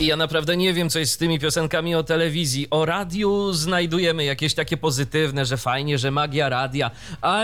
[0.00, 2.66] I ja naprawdę nie wiem, co jest z tymi piosenkami o telewizji.
[2.70, 6.90] O radiu znajdujemy jakieś takie pozytywne, że fajnie, że magia radia,
[7.20, 7.42] a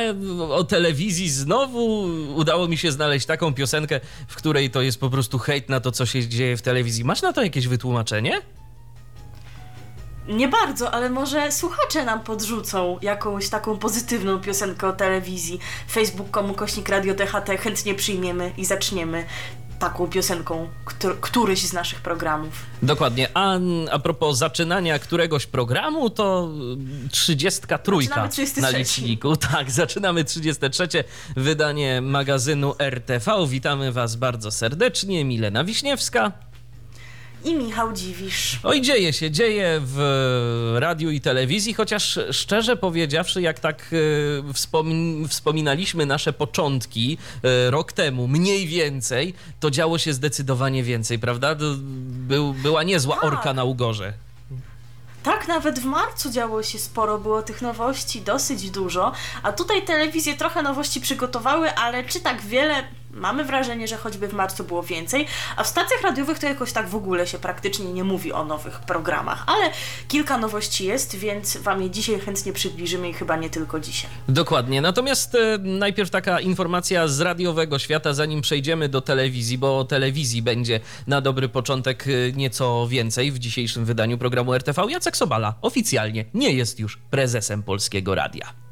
[0.50, 2.02] o telewizji znowu
[2.34, 5.92] udało mi się znaleźć taką piosenkę, w której to jest po prostu hejt na to,
[5.92, 7.04] co się dzieje w telewizji.
[7.04, 8.40] Masz na to jakieś wytłumaczenie?
[10.28, 15.58] Nie bardzo, ale może słuchacze nam podrzucą jakąś taką pozytywną piosenkę o telewizji.
[15.90, 19.26] Facebook.com kośnik Radio DHT chętnie przyjmiemy i zaczniemy
[19.78, 22.66] taką piosenką któr któryś z naszych programów.
[22.82, 23.28] Dokładnie.
[23.34, 23.58] A,
[23.90, 26.50] a propos zaczynania któregoś programu, to
[27.10, 29.36] 33 na liczniku.
[29.52, 30.88] Tak, zaczynamy 33
[31.36, 33.46] wydanie magazynu RTV.
[33.48, 35.24] Witamy Was bardzo serdecznie.
[35.24, 36.32] Milena Wiśniewska
[37.44, 38.60] i Michał Dziwisz.
[38.62, 43.90] Oj, dzieje się, dzieje w radiu i telewizji, chociaż szczerze powiedziawszy, jak tak
[44.48, 51.18] e, wspomin wspominaliśmy nasze początki e, rok temu, mniej więcej, to działo się zdecydowanie więcej,
[51.18, 51.56] prawda?
[52.06, 53.24] Był, była niezła tak.
[53.24, 54.12] orka na Ugorze.
[55.22, 59.12] Tak, nawet w marcu działo się sporo, było tych nowości dosyć dużo,
[59.42, 62.74] a tutaj telewizje trochę nowości przygotowały, ale czy tak wiele?
[63.16, 66.88] Mamy wrażenie, że choćby w marcu było więcej, a w stacjach radiowych to jakoś tak
[66.88, 69.70] w ogóle się praktycznie nie mówi o nowych programach, ale
[70.08, 74.10] kilka nowości jest, więc Wam je dzisiaj chętnie przybliżymy i chyba nie tylko dzisiaj.
[74.28, 74.80] Dokładnie.
[74.80, 80.42] Natomiast e, najpierw taka informacja z radiowego świata, zanim przejdziemy do telewizji, bo o telewizji
[80.42, 84.82] będzie na dobry początek e, nieco więcej w dzisiejszym wydaniu programu RTV.
[84.88, 88.65] Jacek Sobala oficjalnie nie jest już prezesem Polskiego Radia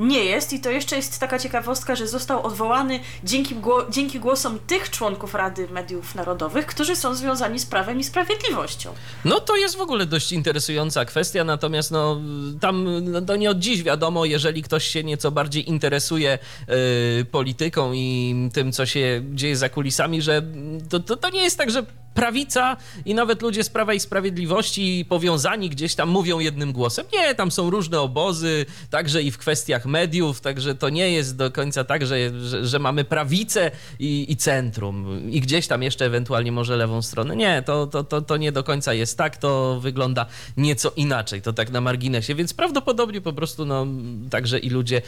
[0.00, 3.54] nie jest i to jeszcze jest taka ciekawostka, że został odwołany dzięki,
[3.90, 8.94] dzięki głosom tych członków Rady Mediów Narodowych, którzy są związani z Prawem i Sprawiedliwością.
[9.24, 12.20] No to jest w ogóle dość interesująca kwestia, natomiast no
[12.60, 12.86] tam
[13.26, 16.38] no, nie od dziś wiadomo, jeżeli ktoś się nieco bardziej interesuje
[16.68, 20.42] yy, polityką i tym, co się dzieje za kulisami, że
[20.88, 21.82] to, to, to nie jest tak, że
[22.14, 27.06] prawica i nawet ludzie z Prawa i Sprawiedliwości powiązani gdzieś tam mówią jednym głosem.
[27.12, 31.50] Nie, tam są różne obozy, także i w kwestiach mediów, także to nie jest do
[31.50, 36.52] końca tak, że, że, że mamy prawicę i, i, centrum i gdzieś tam jeszcze ewentualnie
[36.52, 37.36] może lewą stronę.
[37.36, 40.26] Nie, to, to, to, to nie do końca jest tak, to wygląda
[40.56, 43.86] nieco inaczej, to tak na marginesie, więc prawdopodobnie po prostu no,
[44.30, 45.02] także i ludzie e,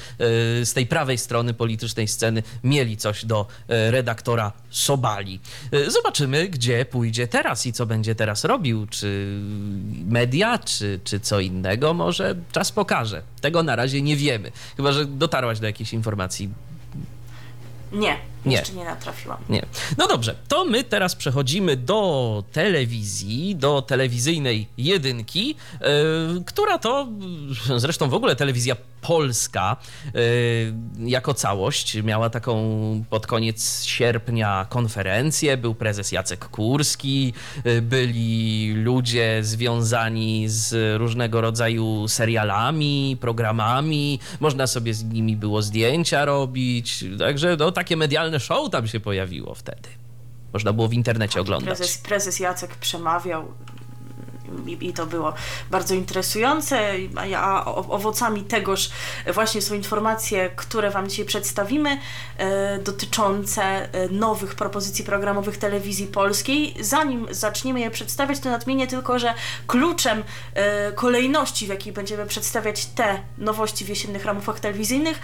[0.66, 5.40] z tej prawej strony politycznej sceny mieli coś do e, redaktora Sobali.
[5.72, 9.40] E, zobaczymy, gdzie pójdzie teraz i co będzie teraz robił, czy
[10.06, 13.22] media, czy, czy co innego, może czas pokaże.
[13.40, 14.52] Tego na razie nie wiemy.
[14.76, 16.50] Chyba, że dotarłaś do jakiejś informacji.
[17.92, 18.56] Nie, nie.
[18.56, 19.38] Jeszcze nie natrafiłam.
[19.48, 19.66] Nie.
[19.98, 27.08] No dobrze, to my teraz przechodzimy do telewizji, do telewizyjnej jedynki, yy, która to
[27.76, 29.76] zresztą w ogóle telewizja polska
[30.14, 32.54] yy, jako całość miała taką
[33.10, 35.56] pod koniec sierpnia konferencję.
[35.56, 44.20] Był prezes Jacek Kurski, yy, byli ludzie związani z różnego rodzaju serialami, programami.
[44.40, 47.04] Można sobie z nimi było zdjęcia robić.
[47.18, 49.88] Także no, takie medialne show tam się pojawiło wtedy.
[50.52, 51.76] Można było w internecie oglądać.
[51.76, 53.54] Prezes, prezes Jacek przemawiał
[54.66, 55.34] i, i to było
[55.70, 56.90] bardzo interesujące,
[57.36, 58.90] a owocami tegoż
[59.34, 61.98] właśnie są informacje, które Wam dzisiaj przedstawimy,
[62.38, 66.74] e, dotyczące e, nowych propozycji programowych telewizji polskiej.
[66.80, 69.34] Zanim zaczniemy je przedstawiać, to nadmienię tylko, że
[69.66, 70.22] kluczem
[70.54, 75.20] e, kolejności, w jakiej będziemy przedstawiać te nowości w jesiennych ramówkach telewizyjnych,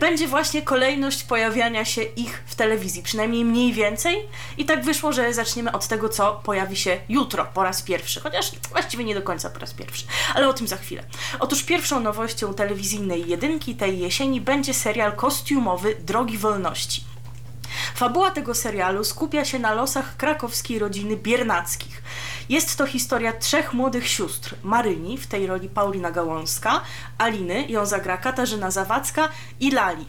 [0.00, 4.28] będzie właśnie kolejność pojawiania się ich w telewizji, przynajmniej mniej więcej.
[4.58, 8.50] I tak wyszło, że zaczniemy od tego, co pojawi się jutro po raz pierwszy, chociaż
[8.70, 10.04] Właściwie nie do końca po raz pierwszy,
[10.34, 11.04] ale o tym za chwilę.
[11.40, 17.04] Otóż pierwszą nowością telewizyjnej jedynki tej jesieni będzie serial kostiumowy Drogi Wolności.
[17.94, 22.02] Fabuła tego serialu skupia się na losach krakowskiej rodziny Biernackich.
[22.48, 24.54] Jest to historia trzech młodych sióstr.
[24.62, 26.80] Maryni, w tej roli Paulina Gałązka,
[27.18, 29.28] Aliny, ją zagra Katarzyna Zawadzka
[29.60, 30.06] i Lali.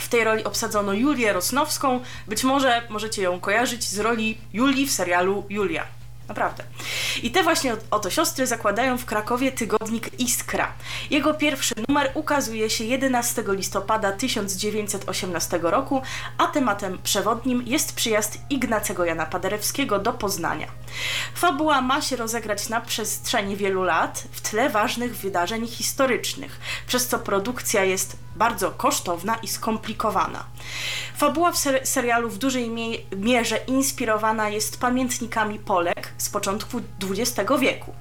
[0.00, 2.00] W tej roli obsadzono Julię Rosnowską.
[2.28, 5.95] Być może możecie ją kojarzyć z roli Julii w serialu Julia.
[6.28, 6.64] Naprawdę.
[7.22, 10.72] I te właśnie oto siostry zakładają w Krakowie tygodnik Iskra.
[11.10, 16.02] Jego pierwszy numer ukazuje się 11 listopada 1918 roku,
[16.38, 20.66] a tematem przewodnim jest przyjazd Ignacego Jana Paderewskiego do Poznania.
[21.34, 27.18] Fabuła ma się rozegrać na przestrzeni wielu lat w tle ważnych wydarzeń historycznych, przez co
[27.18, 30.44] produkcja jest bardzo kosztowna i skomplikowana.
[31.16, 32.70] Fabuła w ser serialu w dużej
[33.16, 36.80] mierze inspirowana jest pamiętnikami Polek z początku
[37.10, 37.92] XX wieku.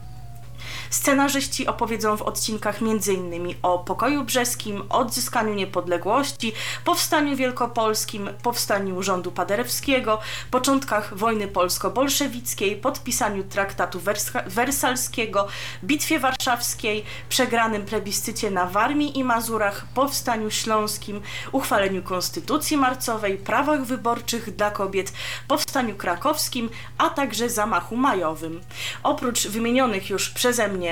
[0.95, 3.55] Scenarzyści opowiedzą w odcinkach m.in.
[3.61, 6.53] o pokoju brzeskim, odzyskaniu niepodległości,
[6.85, 10.19] powstaniu wielkopolskim, powstaniu rządu paderewskiego,
[10.51, 13.99] początkach wojny polsko-bolszewickiej, podpisaniu traktatu
[14.47, 15.47] wersalskiego,
[15.83, 21.21] bitwie warszawskiej, przegranym plebiscycie na Warmii i Mazurach, powstaniu śląskim,
[21.51, 25.13] uchwaleniu konstytucji marcowej, prawach wyborczych dla kobiet,
[25.47, 28.61] powstaniu krakowskim, a także zamachu majowym.
[29.03, 30.84] Oprócz wymienionych już przeze mnie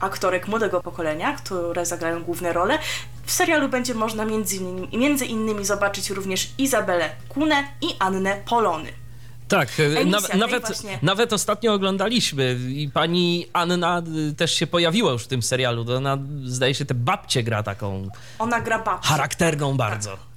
[0.00, 2.78] aktorek młodego pokolenia, które zagrają główne role.
[3.24, 8.92] W serialu będzie można między innymi, między innymi zobaczyć również Izabelę Kunę i Annę Polony.
[9.48, 9.68] Tak,
[10.06, 10.98] na, nawet, właśnie...
[11.02, 15.86] nawet ostatnio oglądaliśmy i pani Anna y, też się pojawiła już w tym serialu.
[15.96, 18.08] Ona zdaje się, te babcie gra taką.
[18.38, 19.08] Ona gra babcię.
[19.08, 20.10] Charakterną bardzo.
[20.10, 20.31] Tak.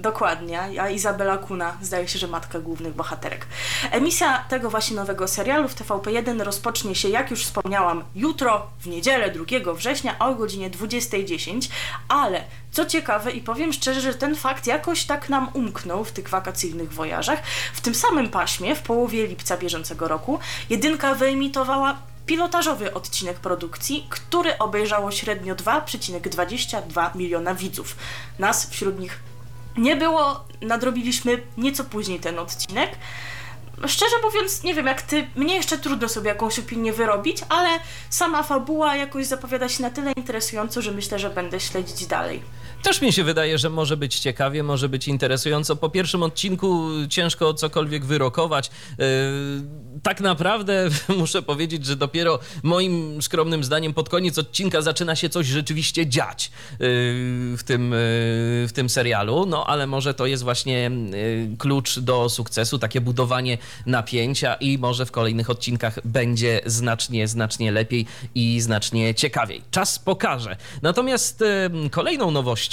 [0.00, 3.46] Dokładnie, a Izabela Kuna zdaje się, że matka głównych bohaterek.
[3.90, 9.30] Emisja tego właśnie nowego serialu w TVP1 rozpocznie się, jak już wspomniałam, jutro, w niedzielę
[9.30, 11.70] 2 września o godzinie 20.10,
[12.08, 16.28] ale co ciekawe i powiem szczerze, że ten fakt jakoś tak nam umknął w tych
[16.28, 17.42] wakacyjnych wojażach.
[17.74, 20.38] W tym samym paśmie, w połowie lipca bieżącego roku,
[20.70, 27.96] jedynka wyemitowała pilotażowy odcinek produkcji, który obejrzało średnio 2,22 miliona widzów.
[28.38, 29.20] Nas wśród nich
[29.78, 32.90] nie było, nadrobiliśmy nieco później ten odcinek.
[33.86, 37.68] Szczerze mówiąc, nie wiem jak ty, mnie jeszcze trudno sobie jakąś opinię wyrobić, ale
[38.10, 42.42] sama fabuła jakoś zapowiada się na tyle interesująco, że myślę, że będę śledzić dalej.
[42.82, 45.76] Też mi się wydaje, że może być ciekawie, może być interesująco.
[45.76, 48.70] Po pierwszym odcinku ciężko cokolwiek wyrokować.
[48.98, 49.04] Yy,
[50.02, 50.88] tak naprawdę
[51.18, 56.50] muszę powiedzieć, że dopiero moim skromnym zdaniem pod koniec odcinka zaczyna się coś rzeczywiście dziać
[56.70, 56.78] yy,
[57.56, 57.98] w tym, yy,
[58.68, 59.46] w tym serialu.
[59.46, 60.90] No ale może to jest właśnie
[61.58, 68.06] klucz do sukcesu, takie budowanie napięcia i może w kolejnych odcinkach będzie znacznie, znacznie lepiej
[68.34, 69.62] i znacznie ciekawiej.
[69.70, 70.56] Czas pokaże.
[70.82, 71.44] Natomiast
[71.90, 72.69] kolejną nowością,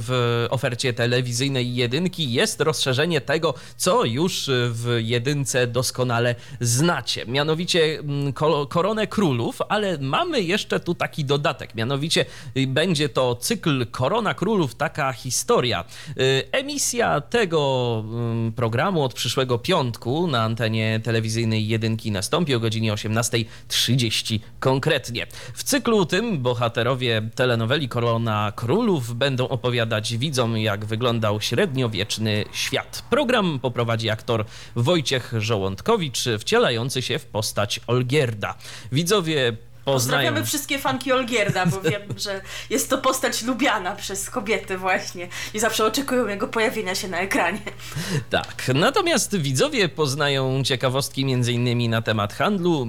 [0.00, 7.26] w ofercie telewizyjnej jedynki jest rozszerzenie tego, co już w jedynce doskonale znacie.
[7.26, 8.32] Mianowicie mm,
[8.68, 11.74] Koronę Królów, ale mamy jeszcze tu taki dodatek.
[11.74, 12.24] Mianowicie
[12.56, 15.84] y, będzie to cykl Korona Królów, taka historia.
[16.08, 22.92] Y, emisja tego mm, programu od przyszłego piątku na antenie telewizyjnej jedynki nastąpi o godzinie
[22.92, 25.26] 18.30 konkretnie.
[25.54, 33.04] W cyklu tym bohaterowie telenoweli Korona Królów będą opowiadać widzom, jak wyglądał średniowieczny świat.
[33.10, 34.44] Program poprowadzi aktor
[34.76, 38.54] Wojciech Żołądkowicz, wcielający się w postać Olgierda.
[38.92, 39.56] Widzowie
[39.92, 40.18] poznają.
[40.18, 42.40] Pozdrawiamy wszystkie fanki Olgierda, bo wiem, że
[42.70, 47.60] jest to postać lubiana przez kobiety właśnie i zawsze oczekują jego pojawienia się na ekranie.
[48.30, 51.90] Tak, natomiast widzowie poznają ciekawostki m.in.
[51.90, 52.86] na temat handlu,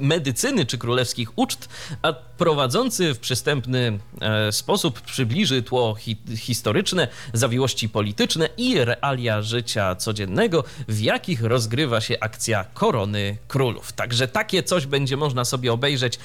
[0.00, 1.68] medycyny czy królewskich uczt,
[2.02, 9.94] a prowadzący w przystępny e, sposób przybliży tło hi historyczne, zawiłości polityczne i realia życia
[9.94, 13.92] codziennego, w jakich rozgrywa się akcja Korony Królów.
[13.92, 16.18] Także takie coś będzie można sobie obejrzeć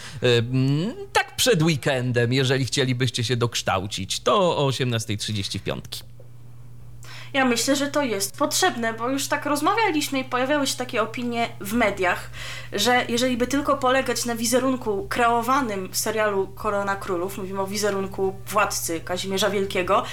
[1.13, 5.79] tak przed weekendem, jeżeli chcielibyście się dokształcić, to o 18.35.
[7.33, 11.49] Ja myślę, że to jest potrzebne, bo już tak rozmawialiśmy i pojawiały się takie opinie
[11.61, 12.29] w mediach,
[12.73, 18.35] że jeżeli by tylko polegać na wizerunku kreowanym w serialu Korona Królów, mówimy o wizerunku
[18.47, 20.03] władcy Kazimierza Wielkiego,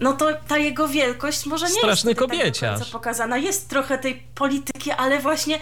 [0.00, 2.80] no to ta jego wielkość może nie Straszny jest kobieciarz.
[2.80, 3.38] Tak pokazana.
[3.38, 5.58] Jest trochę tej polityki, ale właśnie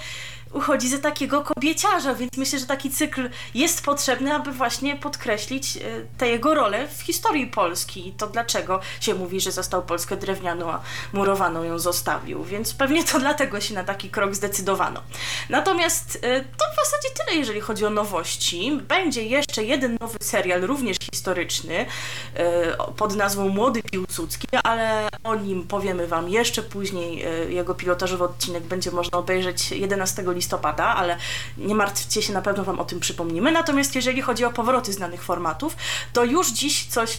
[0.52, 5.80] uchodzi za takiego kobieciarza, więc myślę, że taki cykl jest potrzebny, aby właśnie podkreślić e,
[6.18, 10.70] tę jego rolę w historii Polski i to dlaczego się mówi, że został Polskę drewnianą,
[10.70, 10.80] a
[11.12, 15.02] murowaną ją zostawił, więc pewnie to dlatego się na taki krok zdecydowano.
[15.50, 18.78] Natomiast e, to w zasadzie tyle, jeżeli chodzi o nowości.
[18.88, 21.86] Będzie jeszcze jeden nowy serial, również historyczny,
[22.34, 27.24] e, pod nazwą Młody Piłsudski, ale o nim powiemy Wam jeszcze później.
[27.48, 31.16] Jego pilotażowy odcinek będzie można obejrzeć 11 listopada, ale
[31.58, 33.52] nie martwcie się, na pewno Wam o tym przypomnimy.
[33.52, 35.76] Natomiast jeżeli chodzi o powroty znanych formatów,
[36.12, 37.18] to już dziś coś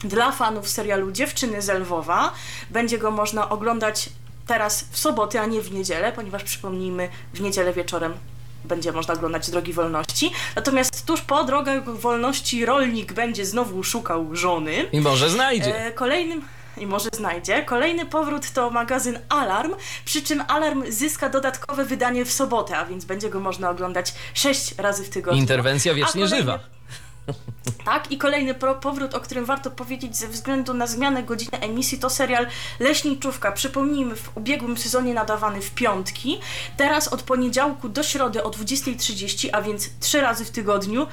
[0.00, 2.32] dla fanów serialu Dziewczyny z Lwowa.
[2.70, 4.08] Będzie go można oglądać
[4.46, 8.14] teraz w soboty, a nie w niedzielę, ponieważ przypomnijmy, w niedzielę wieczorem
[8.64, 10.32] będzie można oglądać Drogi Wolności.
[10.56, 14.88] Natomiast tuż po Drogach Wolności rolnik będzie znowu szukał żony.
[14.92, 15.86] I może znajdzie.
[15.86, 16.42] E, kolejnym
[16.76, 17.62] i może znajdzie.
[17.62, 23.04] Kolejny powrót to magazyn Alarm, przy czym Alarm zyska dodatkowe wydanie w sobotę, a więc
[23.04, 25.40] będzie go można oglądać 6 razy w tygodniu.
[25.40, 26.58] Interwencja wiecznie kolejny- żywa.
[27.84, 32.10] Tak, i kolejny powrót, o którym warto powiedzieć ze względu na zmianę godziny emisji, to
[32.10, 32.46] serial
[32.80, 33.52] Leśniczówka.
[33.52, 36.40] Przypomnijmy, w ubiegłym sezonie nadawany w piątki,
[36.76, 41.06] teraz od poniedziałku do środy o 20.30, a więc trzy razy w tygodniu.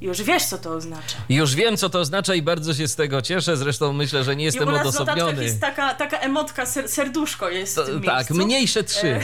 [0.00, 1.16] Już wiesz, co to oznacza.
[1.28, 3.56] Już wiem, co to oznacza i bardzo się z tego cieszę.
[3.56, 5.44] Zresztą myślę, że nie I jestem u nas w odosobniony.
[5.44, 8.34] jest taka, taka emotka, ser, serduszko jest w To, tym tak, miejscu.
[8.34, 9.08] mniejsze trzy.
[9.08, 9.20] E,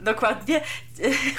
[0.04, 0.60] Dokładnie.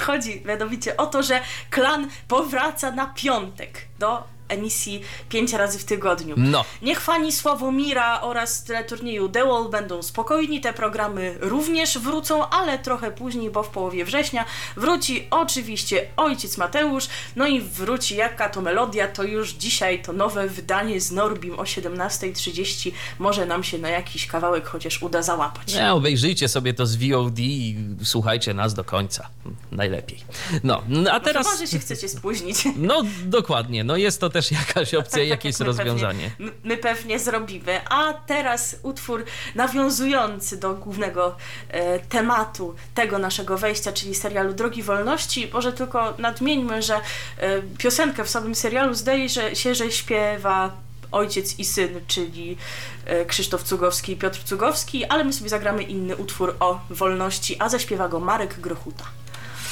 [0.00, 6.34] Chodzi mianowicie o to, że klan powraca na piątek do emisji pięć razy w tygodniu.
[6.38, 6.64] No.
[6.82, 13.10] Niech fani Sławomira oraz teleturnieju The Wall będą spokojni, te programy również wrócą, ale trochę
[13.10, 14.44] później, bo w połowie września
[14.76, 20.48] wróci oczywiście Ojciec Mateusz, no i wróci jaka to melodia, to już dzisiaj to nowe
[20.48, 25.74] wydanie z Norbim o 17.30 może nam się na jakiś kawałek chociaż uda załapać.
[25.74, 29.28] Nie, obejrzyjcie sobie to z VOD i słuchajcie nas do końca.
[29.72, 30.18] Najlepiej.
[30.64, 31.24] No, no a Teraz...
[31.24, 31.46] teraz...
[31.46, 32.56] Chyba, że się chcecie spóźnić.
[32.76, 33.84] No, dokładnie.
[33.84, 36.30] No jest to też jakaś opcja, Tak, tak, jakieś jak my rozwiązanie.
[36.30, 37.80] Pewnie, my, my pewnie zrobimy.
[37.90, 39.24] A teraz utwór
[39.54, 41.36] nawiązujący do głównego
[41.68, 45.50] e, tematu tego naszego wejścia, czyli serialu Drogi Wolności.
[45.52, 50.72] Może tylko nadmieńmy, że e, piosenkę w samym serialu zdaje że, się, że śpiewa
[51.12, 52.56] ojciec i syn, czyli
[53.04, 57.68] e, Krzysztof Cugowski i Piotr Cugowski, ale my sobie zagramy inny utwór o wolności, a
[57.68, 59.04] zaśpiewa go Marek Grochuta.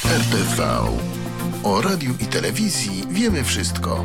[0.04, 0.80] RTV.
[1.64, 4.04] O radiu i telewizji wiemy wszystko.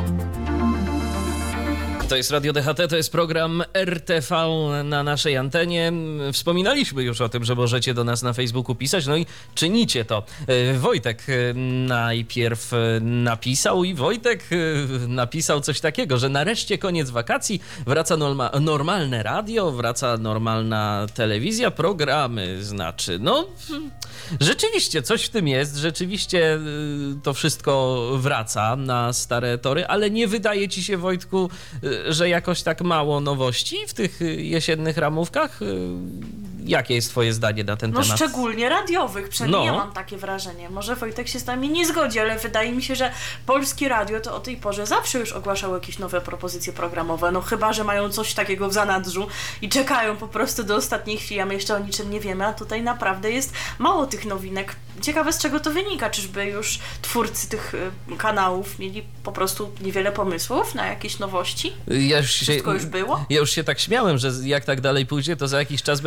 [2.08, 4.36] To jest Radio DHT, to jest program RTV
[4.84, 5.92] na naszej antenie.
[6.32, 10.22] Wspominaliśmy już o tym, że możecie do nas na Facebooku pisać, no i czynicie to.
[10.46, 11.54] E, Wojtek e,
[11.86, 14.48] najpierw e, napisał i Wojtek
[15.08, 22.64] napisał coś takiego, że nareszcie koniec wakacji, wraca norma- normalne radio, wraca normalna telewizja, programy
[22.64, 23.18] znaczy.
[23.18, 23.46] No,
[24.40, 26.58] rzeczywiście coś w tym jest, rzeczywiście
[27.22, 31.50] to wszystko wraca na stare tory, ale nie wydaje ci się, Wojtku,
[32.08, 35.60] że jakoś tak mało nowości w tych jesiennych ramówkach?
[36.66, 38.16] Jakie jest twoje zdanie na ten No temat?
[38.16, 39.66] szczególnie radiowych, przynajmniej No.
[39.66, 40.70] ja mam takie wrażenie.
[40.70, 43.12] Może Wojtek się z nami nie zgodzi, ale wydaje mi się, że
[43.46, 47.32] polskie radio to o tej porze zawsze już ogłaszało jakieś nowe propozycje programowe.
[47.32, 49.26] No chyba, że mają coś takiego w zanadrzu
[49.62, 52.52] i czekają po prostu do ostatniej chwili, a my jeszcze o niczym nie wiemy, a
[52.52, 54.76] tutaj naprawdę jest mało tych nowinek.
[55.02, 60.12] Ciekawe z czego to wynika, czyżby już twórcy tych y, kanałów mieli po prostu niewiele
[60.12, 61.72] pomysłów na jakieś nowości?
[61.88, 63.24] Ja już się, Wszystko już było?
[63.30, 66.00] Ja już się tak śmiałem, że jak tak dalej pójdzie, to za jakiś czas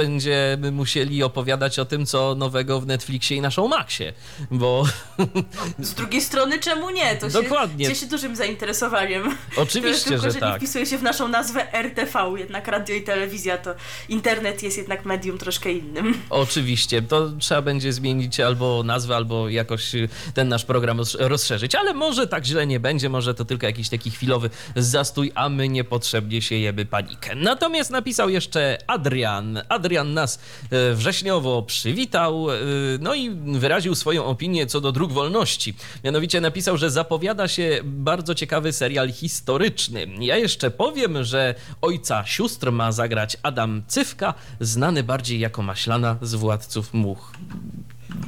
[0.57, 4.13] będziemy musieli opowiadać o tym, co nowego w Netflixie i naszą Maxie,
[4.51, 4.83] bo
[5.79, 7.15] Z drugiej strony czemu nie?
[7.15, 7.85] To Dokładnie.
[7.85, 9.37] się cieszy dużym zainteresowaniem.
[9.57, 10.53] Oczywiście, tylko, że że tak.
[10.53, 13.75] nie wpisuje się w naszą nazwę RTV, jednak radio i telewizja to
[14.09, 16.21] internet jest jednak medium troszkę innym.
[16.29, 21.75] Oczywiście, to trzeba będzie zmienić albo nazwę, albo jakoś y, ten nasz program roz- rozszerzyć,
[21.75, 25.69] ale może tak źle nie będzie, może to tylko jakiś taki chwilowy zastój, a my
[25.69, 27.35] niepotrzebnie siejemy panikę.
[27.35, 29.61] Natomiast napisał jeszcze Adrian.
[29.69, 30.38] Adrian nas
[30.71, 32.55] e, wrześniowo przywitał, e,
[32.99, 35.73] no i wyraził swoją opinię co do dróg wolności.
[36.03, 40.07] Mianowicie napisał, że zapowiada się bardzo ciekawy serial historyczny.
[40.19, 46.35] Ja jeszcze powiem, że ojca sióstr ma zagrać Adam Cywka, znany bardziej jako Maślana z
[46.35, 47.31] Władców Much.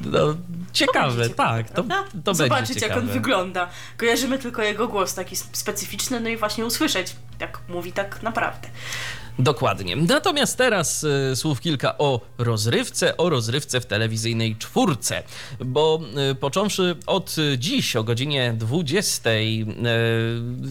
[0.05, 0.35] No,
[0.73, 1.83] ciekawe, Będzie tak, to,
[2.23, 3.69] to Zobaczyć, będzie jak on wygląda.
[3.97, 8.67] Kojarzymy tylko jego głos taki sp- specyficzny, no i właśnie usłyszeć, jak mówi tak naprawdę.
[9.41, 9.95] Dokładnie.
[9.95, 15.23] Natomiast teraz e, słów kilka o rozrywce, o rozrywce w telewizyjnej czwórce,
[15.65, 15.99] bo
[16.31, 19.33] e, począwszy od dziś o godzinie 20 e,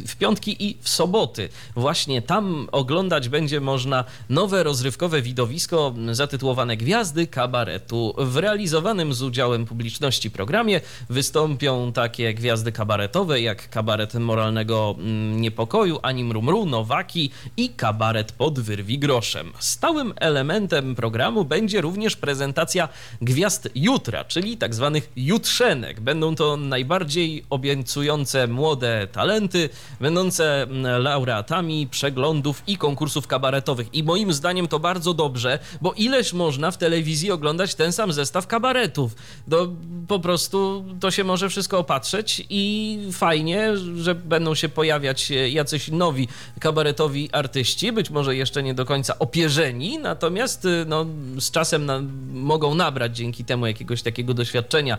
[0.07, 7.27] w piątki i w soboty, właśnie tam oglądać będzie można nowe rozrywkowe widowisko zatytułowane Gwiazdy
[7.27, 8.15] Kabaretu.
[8.19, 15.99] W realizowanym z udziałem publiczności programie wystąpią takie gwiazdy kabaretowe jak kabaret moralnego mm, niepokoju,
[16.03, 19.52] Anim Rumru, Nowaki i kabaret pod wyrwi groszem.
[19.59, 22.88] Stałym elementem programu będzie również prezentacja
[23.23, 26.00] gwiazd jutra, czyli tak zwanych jutrzenek.
[26.00, 29.69] Będą to najbardziej obiecujące młode talenty,
[30.00, 33.95] będące mm, laureatami przeglądów i konkursów kabaretowych.
[33.95, 38.47] I moim zdaniem to bardzo dobrze, bo ileż można w telewizji oglądać ten sam zestaw
[38.47, 39.14] kabaretów.
[39.50, 39.69] To
[40.09, 45.88] po prostu to się może wszystko opatrzeć i fajnie, że będą się pojawiać e, jacyś
[45.88, 46.29] nowi
[46.61, 51.07] kabaretowi artyści, być może jeszcze nie do końca opierzeni, natomiast y, no,
[51.39, 52.01] z czasem na,
[52.33, 54.99] mogą nabrać dzięki temu jakiegoś takiego doświadczenia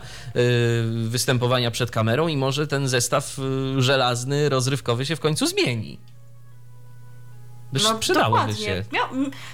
[1.08, 5.98] występowania przed kamerą i może ten zestaw y, żelazny, rozrywkowy się w końcu zmieni.
[7.72, 8.84] No, przydałoby się.
[8.92, 9.06] Miał,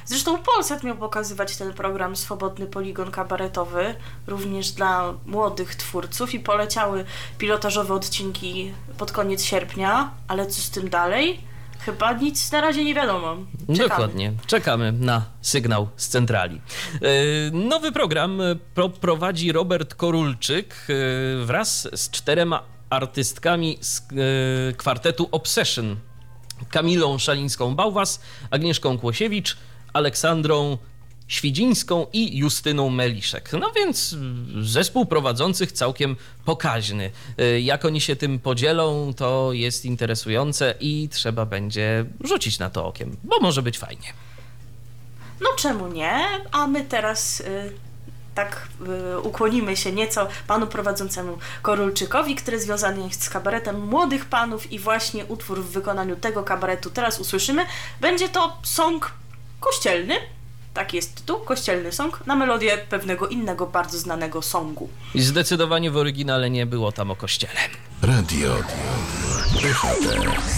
[0.05, 3.95] zresztą Polsat miał pokazywać ten program Swobodny Poligon Kabaretowy,
[4.27, 7.05] również dla młodych twórców i poleciały
[7.39, 11.48] pilotażowe odcinki pod koniec sierpnia, ale co z tym dalej?
[11.79, 13.37] Chyba nic na razie nie wiadomo.
[13.61, 13.89] Czekamy.
[13.89, 14.33] Dokładnie.
[14.47, 16.61] Czekamy na sygnał z centrali.
[16.95, 17.01] E,
[17.53, 24.03] Nowy program e, pro- prowadzi Robert Korulczyk e, wraz z czterema artystkami z
[24.77, 25.97] kwartetu Obsession.
[26.71, 28.21] Kamilą Szalińską-Bałwas,
[28.51, 29.57] Agnieszką Kłosiewicz,
[29.93, 30.79] Aleksandrą
[31.29, 33.51] Świdzińską i Justyną Meliszek.
[33.61, 34.17] No więc
[34.63, 37.11] zespół prowadzących całkiem pokaźny.
[37.41, 42.87] Y, Jak oni się tym podzielą, to jest interesujące i trzeba będzie rzucić na to
[42.87, 44.13] okiem, bo może być fajnie.
[45.41, 46.21] No czemu nie?
[46.53, 47.73] A my teraz y,
[48.35, 48.69] tak
[49.15, 54.79] y, ukłonimy się nieco panu prowadzącemu Korulczykowi, który związany jest z kabaretem młodych panów i
[54.79, 57.67] właśnie utwór w wykonaniu tego kabaretu teraz usłyszymy.
[58.01, 59.13] Będzie to song
[59.61, 60.15] kościelny.
[60.79, 64.89] Tak jest tytuł, kościelny song, na melodię pewnego innego bardzo znanego songu.
[65.15, 67.61] I zdecydowanie w oryginale nie było tam o kościele.
[68.03, 68.55] Radio
[69.63, 70.58] DHT.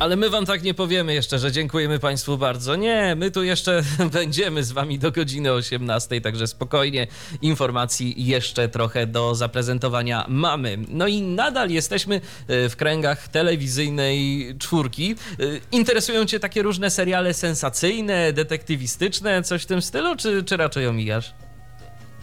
[0.00, 2.76] Ale my wam tak nie powiemy jeszcze, że dziękujemy Państwu bardzo.
[2.76, 7.06] Nie, my tu jeszcze będziemy z Wami do godziny 18, także spokojnie.
[7.42, 10.78] Informacji jeszcze trochę do zaprezentowania mamy.
[10.88, 15.14] No i nadal jesteśmy e, w kręgach telewizyjnej czwórki.
[15.40, 20.86] E, Interesują Cię takie różne seriale sensacyjne, detektywistyczne, coś w tym stylu, czy, czy raczej
[20.86, 21.34] omijasz?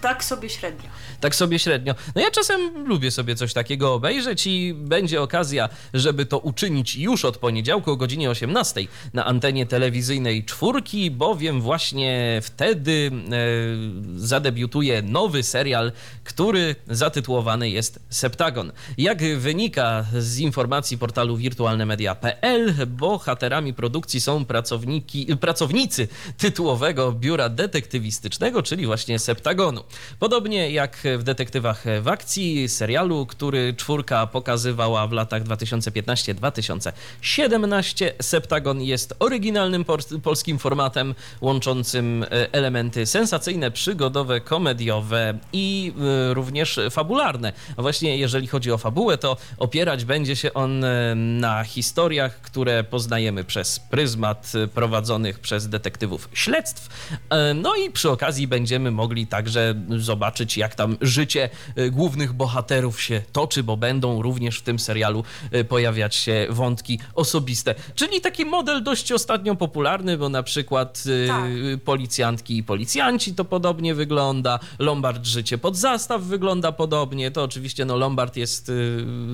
[0.06, 0.90] Tak sobie średnio.
[1.20, 1.96] Tak sobie średnio.
[2.16, 7.26] No ja czasem lubię sobie coś takiego obejrzeć i będzie okazja, żeby to uczynić już
[7.26, 8.82] od poniedziałku o godzinie 18
[9.14, 15.92] na antenie telewizyjnej czwórki, bowiem właśnie wtedy e, zadebiutuje nowy serial,
[16.24, 18.72] który zatytułowany jest Septagon.
[18.98, 26.08] Jak wynika z informacji portalu wirtualnemedia.pl, bohaterami produkcji są pracowniki, pracownicy
[26.38, 29.84] tytułowego biura detektywistycznego, czyli właśnie Septagonu.
[30.20, 39.15] Podobnie jak w Detektywach w akcji, serialu, który czwórka pokazywała w latach 2015-2017, Septagon jest
[39.19, 39.86] oryginalnym
[40.24, 45.93] polskim formatem łączącym e, elementy sensacyjne, przygodowe, komediowe i
[46.30, 47.54] e, również fabularne.
[47.78, 52.84] A właśnie jeżeli chodzi o fabułę, to opierać będzie się on e, na historiach, które
[52.84, 56.89] poznajemy przez pryzmat prowadzonych przez detektywów śledztw.
[57.56, 63.21] No i przy okazji będziemy mogli także zobaczyć, jak tam życie e, głównych bohaterów się
[63.32, 67.76] toczy, bo będą również w tym serialu e, pojawiać się wątki osobiste.
[67.95, 71.43] Czyli taki model dość ostatnio popularny, bo na przykład e, Tak.
[71.84, 77.32] policjantki i policjanci to podobnie wygląda, Lombard życie pod zastaw wygląda podobnie.
[77.32, 78.71] To oczywiście no Lombard jest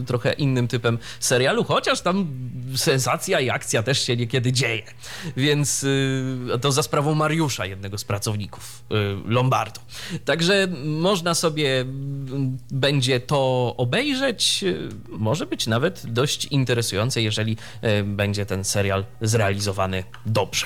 [0.08, 2.28] trochę innym typem serialu, chociaż tam
[2.76, 4.84] sensacja i akcja też się niekiedy dzieje.
[5.38, 5.86] Więc
[6.62, 8.84] to za sprawą Mariusza, jednego z pracowników
[9.26, 9.80] Lombardu.
[10.32, 14.65] Także można sobie mm, będzie to obejrzeć.
[15.10, 17.58] Może być nawet dość interesujące, jeżeli
[18.00, 20.65] y, będzie ten serial zrealizowany dobrze.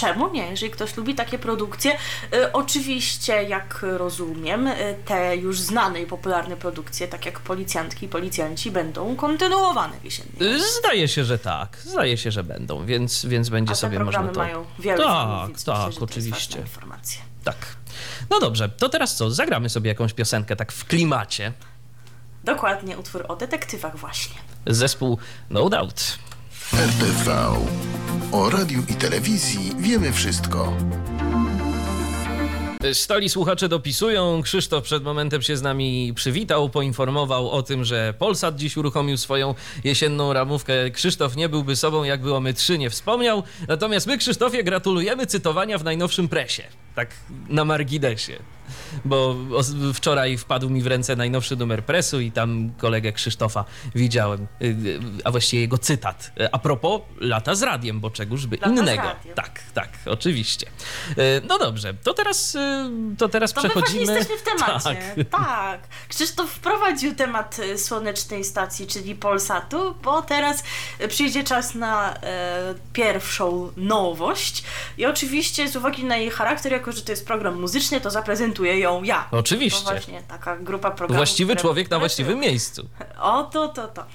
[0.00, 0.50] Czemu nie?
[0.50, 1.92] Jeżeli ktoś lubi takie produkcje,
[2.34, 8.08] y, oczywiście, jak rozumiem, y, te już znane i popularne produkcje, tak jak policjantki i
[8.08, 9.96] policjanci, będą kontynuowane.
[10.42, 11.78] Y, Zdaje się, że tak.
[11.84, 14.40] Zdaje się, że będą, więc, więc będzie A te sobie programy można to.
[14.40, 16.58] mają wiele Tak, więc tak, myślę, oczywiście.
[16.58, 17.22] informacja.
[17.44, 17.56] Tak.
[18.30, 19.30] No dobrze, to teraz co?
[19.30, 21.52] Zagramy sobie jakąś piosenkę tak w klimacie.
[22.44, 24.34] Dokładnie, utwór o detektywach właśnie.
[24.66, 25.18] Zespół
[25.50, 26.18] No Doubt.
[26.72, 27.30] RTV.
[28.32, 30.76] O radiu i telewizji wiemy wszystko.
[32.92, 34.42] Stali słuchacze dopisują.
[34.42, 39.54] Krzysztof przed momentem się z nami przywitał, poinformował o tym, że Polsat dziś uruchomił swoją
[39.84, 40.90] jesienną ramówkę.
[40.90, 43.42] Krzysztof nie byłby sobą, jakby o my trzy nie wspomniał.
[43.68, 46.62] Natomiast my, Krzysztofie, gratulujemy cytowania w najnowszym presie.
[46.98, 47.10] Tak
[47.48, 48.38] na marginesie.
[49.04, 49.36] Bo
[49.94, 55.00] wczoraj wpadł mi w ręce najnowszy numer presu i tam kolegę Krzysztofa widziałem, y, y,
[55.24, 56.30] a właściwie jego cytat.
[56.40, 59.02] Y, A propos lata z radiem, bo czegoż by Lata innego.
[59.34, 60.66] Tak, tak, oczywiście.
[61.10, 62.58] Y, No dobrze, to teraz, y,
[63.18, 64.04] to teraz To my przechodzimy.
[64.04, 65.00] właśnie jesteśmy w temacie.
[65.30, 65.40] Tak.
[65.40, 65.80] Tak.
[66.08, 70.64] Krzysztof wprowadził temat e, słonecznej stacji, czyli Polsatu, bo teraz
[70.98, 74.64] e, przyjdzie czas na e, pierwszą nowość.
[74.98, 78.10] I oczywiście z uwagi na jej charakter jako jako że to jest program muzyczny, to
[78.10, 79.28] zaprezentuję ją ja.
[79.30, 79.84] Oczywiście.
[79.84, 81.16] To właśnie taka grupa programów.
[81.16, 82.88] Właściwy które człowiek na właściwym miejscu.
[83.20, 84.02] Oto, to, to.
[84.02, 84.06] E,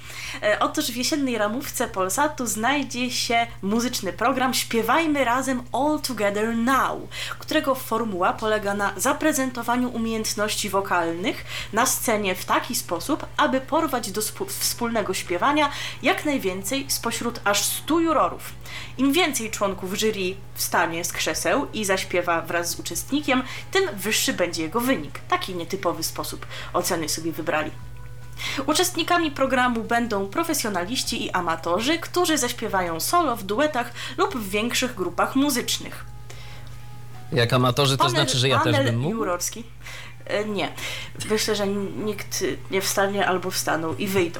[0.60, 7.00] Otóż w jesiennej ramówce Polsatu znajdzie się muzyczny program Śpiewajmy razem All Together Now,
[7.40, 14.22] którego formuła polega na zaprezentowaniu umiejętności wokalnych na scenie w taki sposób, aby porwać do
[14.48, 15.70] wspólnego śpiewania
[16.02, 18.54] jak najwięcej spośród aż 100 jurorów.
[18.98, 24.64] Im więcej członków jury wstanie z krzeseł i zaśpiewa wraz z uczestnikiem, tym wyższy będzie
[24.64, 25.20] jego wynik.
[25.20, 27.72] Taki nietypowy sposób oceny sobie wybrali.
[28.65, 35.36] Uczestnikami programu będą profesjonaliści i amatorzy, którzy zaśpiewają solo w duetach lub w większych grupach
[35.36, 36.06] muzycznych.
[37.32, 39.15] Jak amatorzy, to Panel- znaczy, że ja też bym mógł?
[39.15, 39.63] jurorski.
[40.26, 40.74] E, Nie.
[41.30, 44.40] Myślę, że nikt nie wstanie albo wstaną i wyjdą.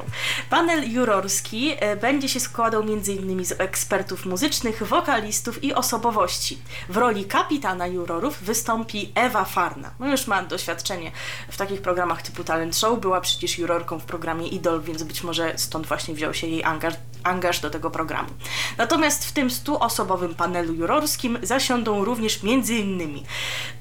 [0.50, 3.46] Panel jurorski e, będzie się składał m.in.
[3.46, 6.58] z ekspertów muzycznych, wokalistów i osobowości.
[6.90, 9.92] W roli kapitana jurorów wystąpi Ewa Farna.
[10.00, 11.12] No już ma doświadczenie
[11.50, 13.00] w takich programach typu Talent Show.
[13.00, 16.94] Była przecież jurorką w programie Idol, więc być może stąd właśnie wziął się jej angaż,
[17.24, 18.30] angaż do tego programu.
[18.78, 23.24] Natomiast w tym stuosobowym panelu jurorskim zasiądą również m.in.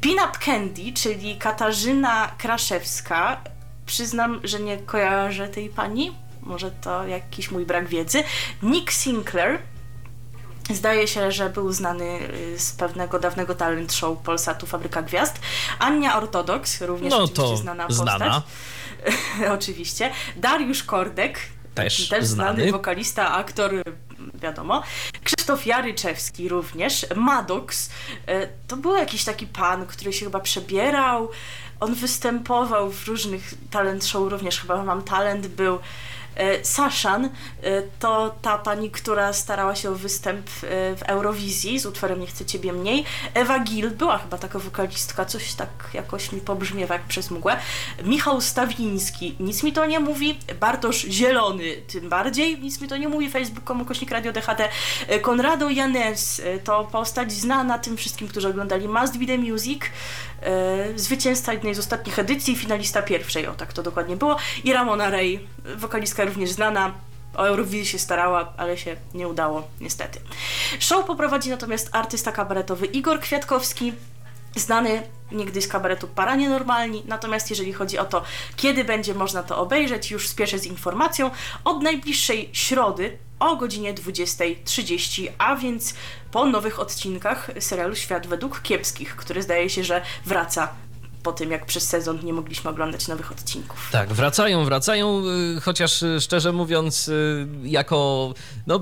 [0.01, 1.92] Pinup Candy, czyli Katarzyna
[2.39, 3.41] Kraszewska.
[3.87, 6.13] Przyznam, że nie kojarzę tej pani.
[6.43, 8.25] Może to jakiś mój brak wiedzy.
[8.63, 9.59] Nick Sinclair.
[10.71, 12.05] Zdaje się, że był znany
[12.55, 15.41] y, z pewnego dawnego talent show Polsatu Fabryka Gwiazd.
[15.79, 18.07] Ania Ortodoks, również No to znana postać.
[18.07, 18.43] znana.
[19.57, 20.11] oczywiście.
[20.37, 21.39] Dariusz Kordek.
[21.75, 22.27] Też znany.
[22.27, 22.73] znany.
[22.73, 23.83] wokalista, aktor, y,
[24.35, 24.83] wiadomo.
[25.25, 27.07] Krzysztof Jaryczewski również.
[27.17, 27.91] Maddox.
[28.27, 31.29] E, To był jakiś taki pan, który się chyba przebierał.
[31.83, 35.79] On występował w różnych talent show, również chyba Mam Talent był.
[36.37, 41.87] E, Saszan e, to ta pani, która starała się o występ e, w Eurowizji z
[41.87, 43.05] utworem Nie chcę ciebie mniej.
[43.35, 47.57] Ewa Gil była chyba taka wokalistka, coś tak jakoś mi pobrzmiewa jak przez mgłę.
[48.05, 50.39] Michał Stawiński, nic mi to nie mówi.
[50.61, 53.31] Bartosz Zielony, tym bardziej, nic mi to nie mówi.
[53.31, 54.69] Facebook.com ukośnik Radio DHT.
[55.23, 59.83] Konrado Janes to postać znana tym wszystkim, którzy oglądali Must Be The Music.
[60.43, 64.37] E, Zwycięzca jednej z ostatnich edycji, finalista pierwszej, o tak to dokładnie było.
[64.65, 66.95] I Ramona Ray, wokalistka również znana.
[67.37, 70.21] O Eurowizji się starała, ale się nie udało, niestety.
[70.81, 73.93] Show poprowadzi natomiast artysta kabaretowy Igor Kwiatkowski,
[74.57, 75.03] znany
[75.33, 78.23] niegdyś z kabaretu Para Nienormalni, natomiast jeżeli chodzi o to,
[78.57, 81.31] kiedy będzie można to obejrzeć, już spieszę z informacją,
[81.65, 83.19] od najbliższej środy
[83.51, 85.95] o godzinie 20.30, a więc
[86.31, 90.69] po nowych odcinkach serialu Świat według kiepskich, który zdaje się, że wraca
[91.23, 93.89] po tym, jak przez sezon nie mogliśmy oglądać nowych odcinków.
[93.93, 95.23] Tak, wracają, wracają,
[95.57, 98.35] y, chociaż y, szczerze mówiąc, y, jako,
[98.67, 98.81] no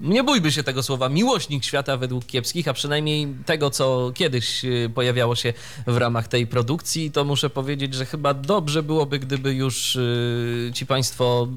[0.00, 4.90] nie bójmy się tego słowa, miłośnik świata według kiepskich, a przynajmniej tego, co kiedyś y,
[4.94, 5.52] pojawiało się
[5.86, 10.86] w ramach tej produkcji, to muszę powiedzieć, że chyba dobrze byłoby, gdyby już y, ci
[10.86, 11.48] państwo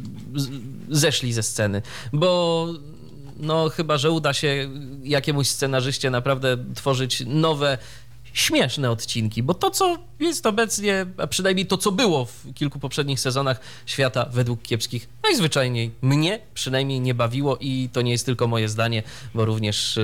[0.90, 1.82] zeszli ze sceny,
[2.14, 2.68] bo
[3.38, 4.70] no chyba, że uda się
[5.04, 7.78] jakiemuś scenarzyście naprawdę tworzyć nowe
[8.34, 9.98] śmieszne odcinki, bo to, co
[10.28, 15.92] jest obecnie, a przynajmniej to, co było w kilku poprzednich sezonach świata według kiepskich, najzwyczajniej
[16.02, 20.00] mnie przynajmniej nie bawiło i to nie jest tylko moje zdanie, bo również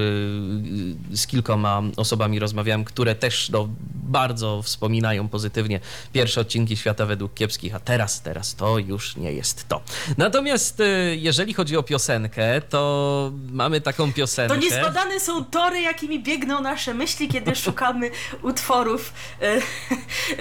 [1.11, 5.79] yy, z kilkoma osobami rozmawiałem, które też no, bardzo wspominają pozytywnie
[6.13, 9.81] pierwsze odcinki świata według kiepskich, a teraz, teraz to już nie jest to.
[10.17, 14.55] Natomiast yy, jeżeli chodzi o piosenkę, to mamy taką piosenkę.
[14.55, 19.13] To niezbadane są tory, jakimi biegną nasze myśli, kiedy szukamy utworów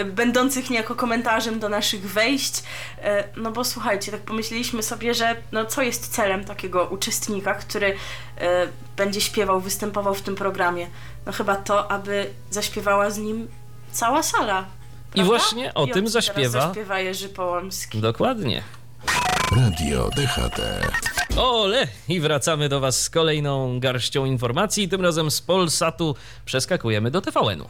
[0.04, 2.62] będących niejako komentarzem do naszych wejść.
[3.02, 7.96] E, no bo słuchajcie, tak pomyśleliśmy sobie, że no co jest celem takiego uczestnika, który
[8.38, 10.86] e, będzie śpiewał, występował w tym programie?
[11.26, 13.48] No chyba to, aby zaśpiewała z nim
[13.92, 14.64] cała sala.
[15.08, 15.24] I prawda?
[15.24, 16.60] właśnie o I tym teraz zaśpiewa.
[16.60, 18.00] zaśpiewa Jerzy Połomski.
[18.00, 18.62] Dokładnie.
[19.56, 20.60] Radio DHT.
[21.36, 21.88] Ole!
[22.08, 24.88] I wracamy do Was z kolejną garścią informacji.
[24.88, 27.68] Tym razem z Polsatu przeskakujemy do TVN-u.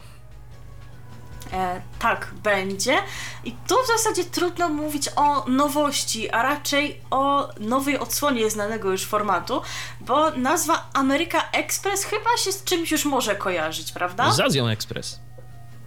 [1.53, 2.97] E, tak będzie.
[3.43, 9.05] I tu w zasadzie trudno mówić o nowości, a raczej o nowej odsłonie znanego już
[9.05, 9.61] formatu,
[10.01, 14.31] bo nazwa Ameryka Express chyba się z czymś już może kojarzyć, prawda?
[14.31, 15.19] Z Azją Express.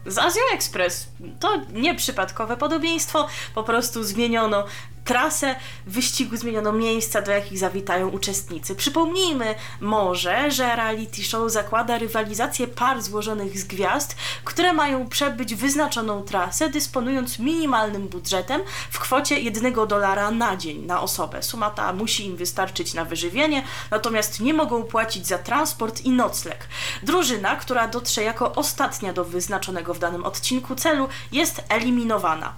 [0.07, 1.09] Z Azją Express.
[1.40, 4.64] To nie przypadkowe podobieństwo, po prostu zmieniono
[5.05, 5.55] trasę
[5.87, 8.75] wyścigu zmieniono miejsca, do jakich zawitają uczestnicy.
[8.75, 16.23] Przypomnijmy może, że reality show zakłada rywalizację par złożonych z gwiazd, które mają przebyć wyznaczoną
[16.23, 18.61] trasę, dysponując minimalnym budżetem
[18.91, 21.43] w kwocie jednego dolara na dzień na osobę.
[21.43, 26.69] Suma ta musi im wystarczyć na wyżywienie, natomiast nie mogą płacić za transport i nocleg.
[27.03, 32.53] Drużyna, która dotrze jako ostatnia do wyznaczonego w danym odcinku celu, jest eliminowana.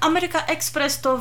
[0.00, 1.18] Ameryka Express to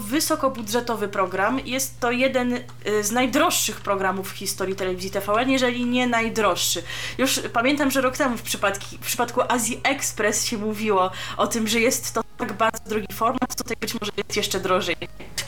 [0.57, 1.59] wysokobudżetowy program.
[1.65, 6.83] Jest to jeden y, z najdroższych programów w historii telewizji TVN, jeżeli nie najdroższy.
[7.17, 11.67] Już pamiętam, że rok temu w, przypadki, w przypadku Azji Express się mówiło o tym,
[11.67, 14.95] że jest to tak bardzo drogi format, tutaj być może jest jeszcze drożej.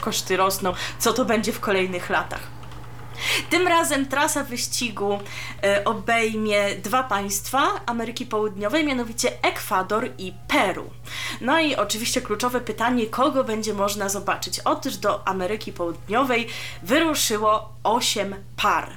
[0.00, 0.72] Koszty rosną.
[0.98, 2.59] Co to będzie w kolejnych latach?
[3.50, 5.18] Tym razem trasa wyścigu
[5.62, 10.90] e, obejmie dwa państwa Ameryki Południowej, mianowicie Ekwador i Peru.
[11.40, 14.60] No i oczywiście kluczowe pytanie, kogo będzie można zobaczyć?
[14.60, 16.46] Otóż do Ameryki Południowej
[16.82, 18.88] wyruszyło 8 par.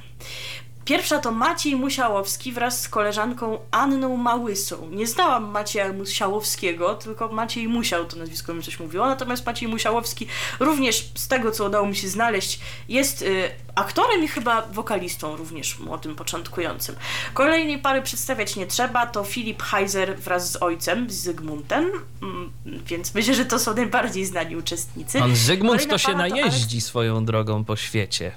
[0.86, 4.90] Pierwsza to Maciej Musiałowski wraz z koleżanką Anną Małysą.
[4.92, 10.28] Nie znałam Macieja Musiałowskiego, tylko Maciej Musiał to nazwisko mi coś mówiło, natomiast Maciej Musiałowski
[10.60, 15.80] również z tego, co udało mi się znaleźć, jest y, aktorem i chyba wokalistą również
[15.80, 16.96] młodym, początkującym.
[17.34, 21.92] Kolejnej pary przedstawiać nie trzeba, to Filip Heiser wraz z ojcem, z Zygmuntem,
[22.22, 22.52] mm,
[22.86, 25.20] więc myślę, że to są najbardziej znani uczestnicy.
[25.20, 28.32] Pan Zygmunt Kolejna to się najeździ swoją drogą po świecie.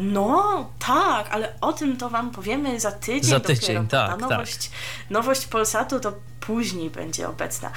[0.00, 3.30] No, tak, ale o tym to wam powiemy za tydzień.
[3.30, 4.78] Za dopiero, tydzień, bo tak, Ta nowość, tak.
[5.10, 7.70] nowość Polsatu to później będzie obecna.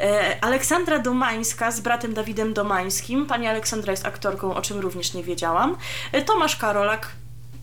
[0.00, 3.26] E, Aleksandra Domańska z bratem Dawidem Domańskim.
[3.26, 5.76] Pani Aleksandra jest aktorką, o czym również nie wiedziałam.
[6.12, 7.08] E, Tomasz Karolak,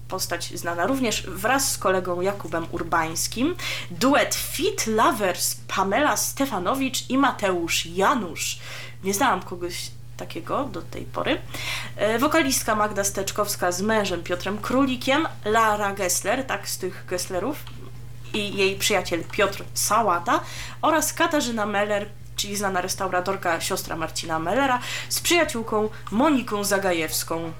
[0.07, 3.55] postać znana również, wraz z kolegą Jakubem Urbańskim.
[3.91, 8.59] Duet Fit Lovers Pamela Stefanowicz i Mateusz Janusz.
[9.03, 11.41] Nie znałam kogoś takiego do tej pory.
[11.95, 17.57] E, Wokalistka Magda Steczkowska z mężem Piotrem Królikiem, Lara Gessler, tak z tych Gesslerów,
[18.33, 20.39] i jej przyjaciel Piotr Sałata
[20.81, 27.51] oraz Katarzyna Meller, czyli znana restauratorka, siostra Marcina Mellera, z przyjaciółką Moniką Zagajewską.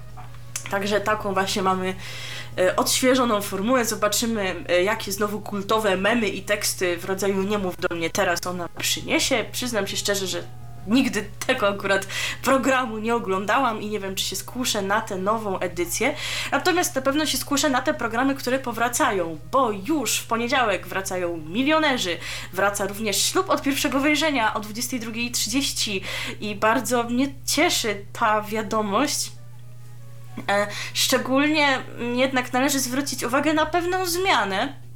[0.70, 1.94] Także taką właśnie mamy
[2.58, 3.84] e, odświeżoną formułę.
[3.84, 8.46] Zobaczymy, e, jakie znowu kultowe memy i teksty w rodzaju nie mów do mnie teraz
[8.46, 9.44] ona przyniesie.
[9.52, 10.42] Przyznam się szczerze, że
[10.88, 12.06] nigdy tego akurat
[12.42, 16.14] programu nie oglądałam i nie wiem, czy się skuszę na tę nową edycję.
[16.52, 21.36] Natomiast na pewno się skuszę na te programy, które powracają, bo już w poniedziałek wracają
[21.36, 22.16] milionerzy,
[22.52, 26.00] wraca również ślub od pierwszego wejrzenia o 22.30
[26.40, 29.32] i bardzo mnie cieszy ta wiadomość.
[30.48, 31.82] E, Szczególnie
[32.14, 34.87] jednak należy zwrócić uwagę na pewną zmianę.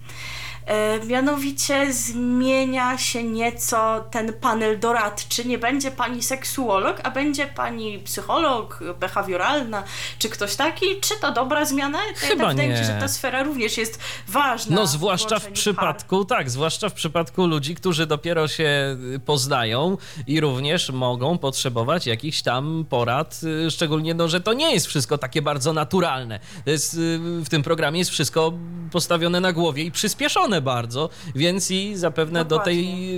[0.66, 5.44] E, Mianowicie zmienia się nieco ten panel doradczy.
[5.44, 9.84] Nie będzie pani seksuolog, a będzie pani psycholog, behawioralna,
[10.18, 10.86] czy ktoś taki.
[11.00, 11.98] Czy to dobra zmiana?
[12.16, 12.86] Chyba Wydaje mi się, nie.
[12.86, 13.98] że ta sfera również jest
[14.28, 14.76] ważna.
[14.76, 19.20] No w zwłaszcza w łączeniu przypadku, tak, zwłaszcza w przypadku ludzi, którzy dopiero się y,
[19.20, 19.96] poznają
[20.26, 25.18] i również mogą potrzebować jakichś tam porad, y, szczególnie, no, że to nie jest wszystko
[25.18, 26.40] takie bardzo naturalne.
[26.66, 26.98] Jest, y,
[27.44, 28.52] w tym programie jest wszystko
[28.92, 33.10] postawione na głowie i przyspieszone bardzo, więc i zapewne do tej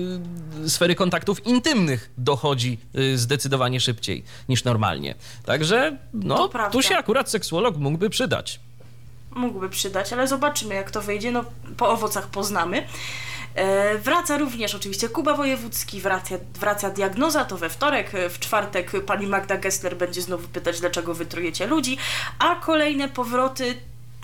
[0.65, 5.15] y, sfery kontaktów intymnych dochodzi y, zdecydowanie szybciej niż normalnie.
[5.45, 8.61] Także, no, tu się akurat seksuolog mógłby przydać.
[9.31, 11.45] mógłby przydać, ale zobaczymy jak to wyjdzie, no
[11.77, 12.87] po owocach poznamy.
[13.55, 18.93] E, wraca również oczywiście Kuba Wojewódzki, wraca, wraca diagnoza, to we wtorek, e, w czwartek
[19.07, 21.99] pani Magda Gessler będzie znowu pytać, dlaczego wytrujecie ludzi,
[22.39, 23.75] a kolejne powroty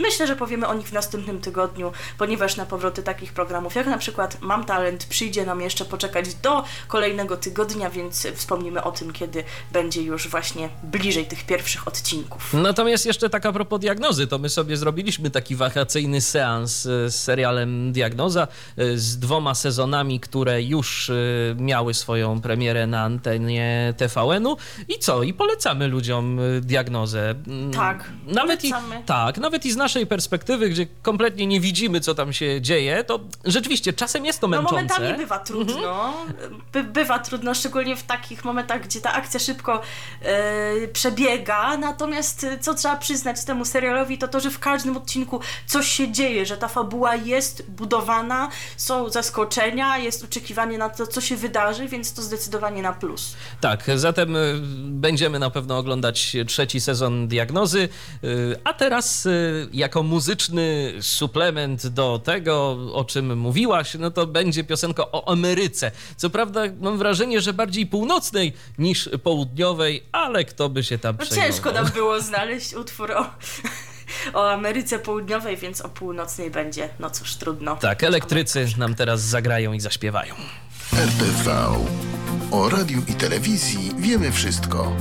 [0.00, 3.98] Myślę, że powiemy o nich w następnym tygodniu, ponieważ na powroty takich programów jak na
[3.98, 9.44] przykład Mam Talent przyjdzie nam jeszcze poczekać do kolejnego tygodnia, więc wspomnimy o tym, kiedy
[9.72, 12.54] będzie już właśnie bliżej tych pierwszych odcinków.
[12.54, 17.14] Natomiast jeszcze tak a propos diagnozy, to my sobie zrobiliśmy taki wakacyjny seans e, z
[17.22, 21.14] serialem Diagnoza e, z dwoma sezonami, które już e,
[21.56, 24.56] miały swoją premierę na antenie TVN-u
[24.88, 25.22] i co?
[25.22, 27.34] I polecamy ludziom diagnozę.
[27.46, 29.02] Mm, Tak, nawet i, polecamy.
[29.06, 33.20] Tak, nawet i z naszej perspektywy, gdzie kompletnie nie widzimy, co tam się dzieje, to
[33.44, 34.74] rzeczywiście czasem jest to No męczące.
[34.74, 36.14] momentami bywa trudno.
[36.72, 39.81] By, bywa trudno, szczególnie w takich momentach, gdzie ta akcja szybko
[40.22, 41.76] e, przebiega.
[41.76, 46.12] Natomiast e, co trzeba przyznać temu serialowi, to to, że w każdym odcinku coś się
[46.12, 51.88] dzieje, że ta fabuła jest budowana, są zaskoczenia, jest oczekiwanie na to, co się wydarzy,
[51.88, 53.35] więc to zdecydowanie na plus.
[53.61, 57.88] Tak, zatem y, będziemy na pewno oglądać trzeci sezon diagnozy.
[58.64, 59.29] A teraz
[59.72, 65.90] jako muzyczny suplement do tego, o czym mówiłaś, no to będzie piosenka o Ameryce.
[66.16, 71.26] Co prawda mam wrażenie, że bardziej północnej niż południowej, ale kto by się tam No
[71.26, 71.50] przejmował.
[71.52, 73.26] ciężko nam było znaleźć utwór o,
[74.35, 76.88] o Ameryce Południowej, więc o północnej będzie.
[76.98, 77.76] No cóż, trudno.
[77.76, 80.35] Tak, elektrycy nam teraz zagrają i zaśpiewają.
[80.92, 81.66] RTV.
[82.50, 84.92] O radiu i telewizji wiemy wszystko.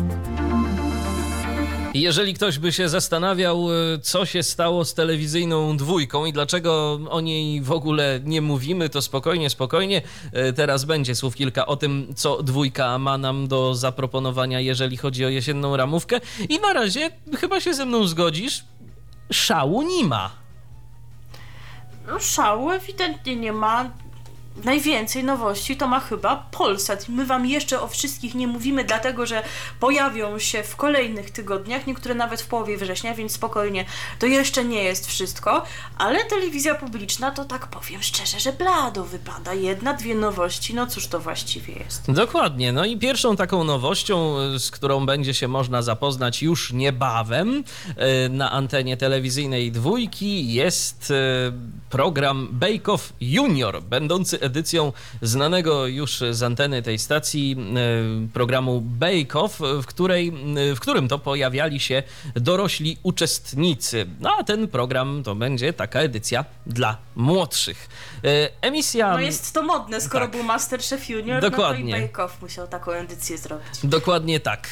[1.94, 7.22] Jeżeli ktoś by się zastanawiał, y, co się stało z telewizyjną dwójką i dlaczego o
[7.22, 10.02] niej w ogóle nie mówimy, to spokojnie, spokojnie.
[10.50, 15.26] Y, Teraz będzie słów kilka o tym, co dwójka ma nam do zaproponowania, jeżeli chodzi
[15.26, 16.20] o jesienną ramówkę.
[16.50, 18.64] I na razie chyba się ze mną zgodzisz.
[19.32, 20.32] Szału nie ma.
[22.08, 23.90] No, szału ewidentnie nie ma.
[24.64, 27.10] Najwięcej nowości to ma chyba Polsat.
[27.10, 29.44] My wam jeszcze o wszystkich nie mówimy, dlatego że
[29.80, 33.86] pojawią się w kolejnych tygodniach, niektóre nawet w połowie września, więc spokojnie,
[34.20, 35.64] to jeszcze nie jest wszystko,
[35.98, 39.54] ale telewizja publiczna to tak powiem szczerze, że blado wypada.
[39.54, 42.12] Jedna, dwie nowości, no cóż to właściwie jest.
[42.12, 42.72] Dokładnie.
[42.72, 47.64] No i pierwszą taką nowością, y, z którą będzie się można zapoznać już niebawem
[48.26, 51.16] y, na antenie telewizyjnej dwójki jest y,
[51.90, 57.56] program Bake Off Junior, będący edycją znanego już z anteny tej stacji
[58.26, 60.34] y, programu Bake Off, w, której,
[60.72, 62.04] y, w którym to pojawiali się
[62.36, 64.06] dorośli uczestnicy.
[64.20, 67.90] No a ten program to będzie taka edycja dla młodszych.
[68.26, 69.14] Y, Emisja...
[69.14, 70.32] No jest to modne, skoro Tak.
[70.32, 71.92] był Masterchef Junior, Dokładnie.
[71.92, 73.68] no to i Bake Off musiał taką edycję zrobić.
[73.84, 74.70] Dokładnie tak.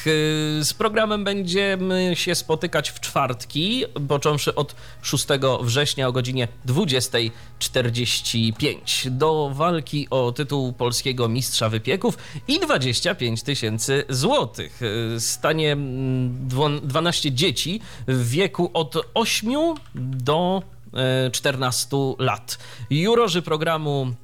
[0.60, 5.26] Z programem będziemy się spotykać w czwartki, począwszy od 6
[5.62, 9.10] września o godzinie 20.45.
[9.10, 12.18] Do walki o tytuł polskiego mistrza wypieków
[12.48, 14.80] i 25 tysięcy złotych.
[15.16, 19.52] Y, Stanie mm, dwo- 12 dzieci w wieku od 8
[19.94, 20.62] do
[21.26, 22.58] e, 14 lat.
[22.90, 24.16] Jurorzy programu, e, mm,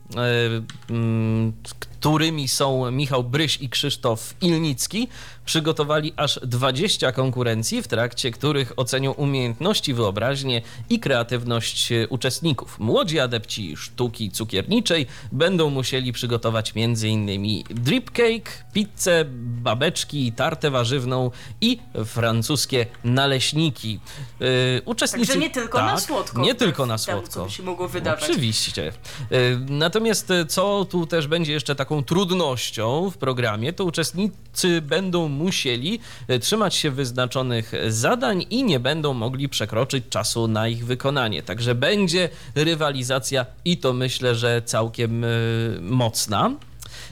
[2.05, 5.09] którymi są Michał Bryś i Krzysztof Ilnicki,
[5.44, 12.79] przygotowali aż 20 konkurencji, w trakcie których ocenią umiejętności, wyobraźnię i kreatywność e, uczestników.
[12.79, 17.64] Młodzi adepci sztuki cukierniczej będą musieli przygotować m.in.
[17.70, 19.24] drip cake, pizzę,
[19.62, 24.00] babeczki, tartę warzywną i francuskie naleśniki.
[24.40, 24.44] E,
[24.85, 25.27] Uczestnicy...
[25.27, 26.42] Także nie tylko na tak, słodko.
[26.42, 27.33] Nie tylko na Temu, słodko.
[27.33, 28.24] co by się mogło wydawać.
[28.24, 28.92] Oczywiście.
[29.33, 29.59] Y,
[30.05, 36.01] Natomiast y, co tu też będzie jeszcze taką trudnością w programie, to uczestnicy będą musieli
[36.31, 41.43] y, trzymać się wyznaczonych zadań i nie będą mogli przekroczyć czasu na ich wykonanie.
[41.43, 46.51] Także będzie rywalizacja i to myślę, że całkiem y, mocna.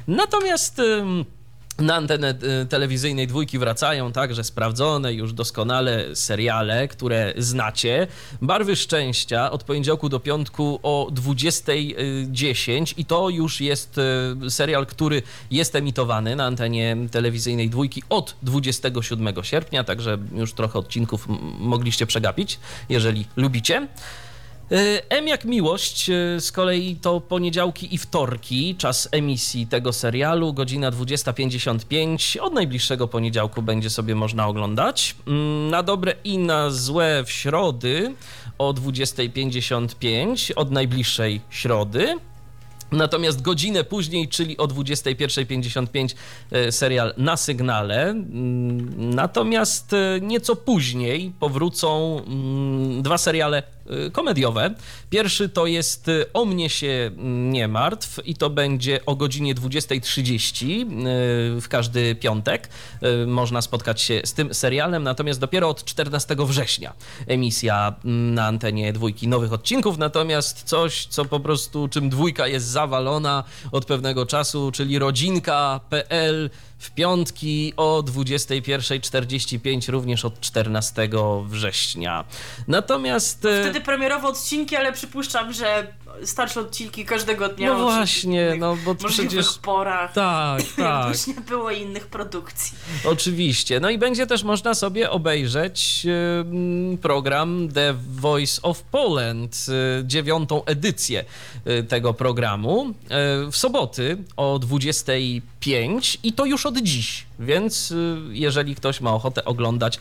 [0.08, 0.80] Natomiast
[1.82, 8.06] na antenę y, telewizyjnej dwójki wracają także sprawdzone już doskonale seriale, które znacie.
[8.42, 13.98] Barwy Szczęścia od poniedziałku do piątku o 20.10 i to już jest
[14.46, 20.78] y, serial, który jest emitowany na antenie telewizyjnej dwójki od 27 sierpnia, także już trochę
[20.78, 21.26] odcinków
[21.58, 23.88] mogliście przegapić, jeżeli lubicie.
[24.72, 30.52] Y, M jak miłość, y, z kolei to poniedziałki i wtorki, czas emisji tego serialu,
[30.52, 32.38] godzina 20.55.
[32.40, 35.16] Od najbliższego poniedziałku będzie sobie można oglądać.
[35.26, 38.14] Mm, Na dobre i na złe w środy
[38.58, 42.16] o 20.55, od najbliższej środy.
[42.92, 46.14] Natomiast godzinę później, czyli o 21.55
[46.50, 48.02] e, serial na sygnale.
[48.10, 53.71] Mm, Natomiast e, nieco później powrócą mm, dwa seriale e,
[54.12, 54.74] komediowe.
[55.10, 57.10] Pierwszy to jest e, O mnie się
[57.50, 62.68] nie martw i to będzie o godzinie 20.30 e, w każdy piątek.
[63.26, 66.92] Można spotkać się z tym serialem, natomiast dopiero od 14 września
[67.26, 72.66] emisja mm, na antenie dwójki nowych odcinków, natomiast coś, co po prostu, czym dwójka jest
[72.66, 76.50] zawalona od pewnego czasu, czyli rodzinka.pl
[76.82, 81.08] w piątki o 21.45, również od 14
[81.46, 82.24] września.
[82.68, 83.44] Natomiast...
[83.44, 85.92] e, Wtedy premierowe odcinki, ale przypuszczam, że
[86.24, 87.74] starsze odcinki każdego dnia.
[87.74, 89.58] No właśnie, innych no bo możliwych przecież...
[89.58, 90.12] porach.
[90.12, 91.08] Tak, tak.
[91.08, 92.78] Już nie było innych produkcji.
[93.04, 93.80] Oczywiście.
[93.80, 96.06] No i będzie też można sobie obejrzeć
[97.02, 99.66] program The Voice of Poland,
[100.00, 101.24] y, dziewiątą edycję
[101.66, 107.94] y, tego programu y, w soboty o 25 i to już od dziś, więc
[108.30, 109.98] jeżeli ktoś ma ochotę oglądać,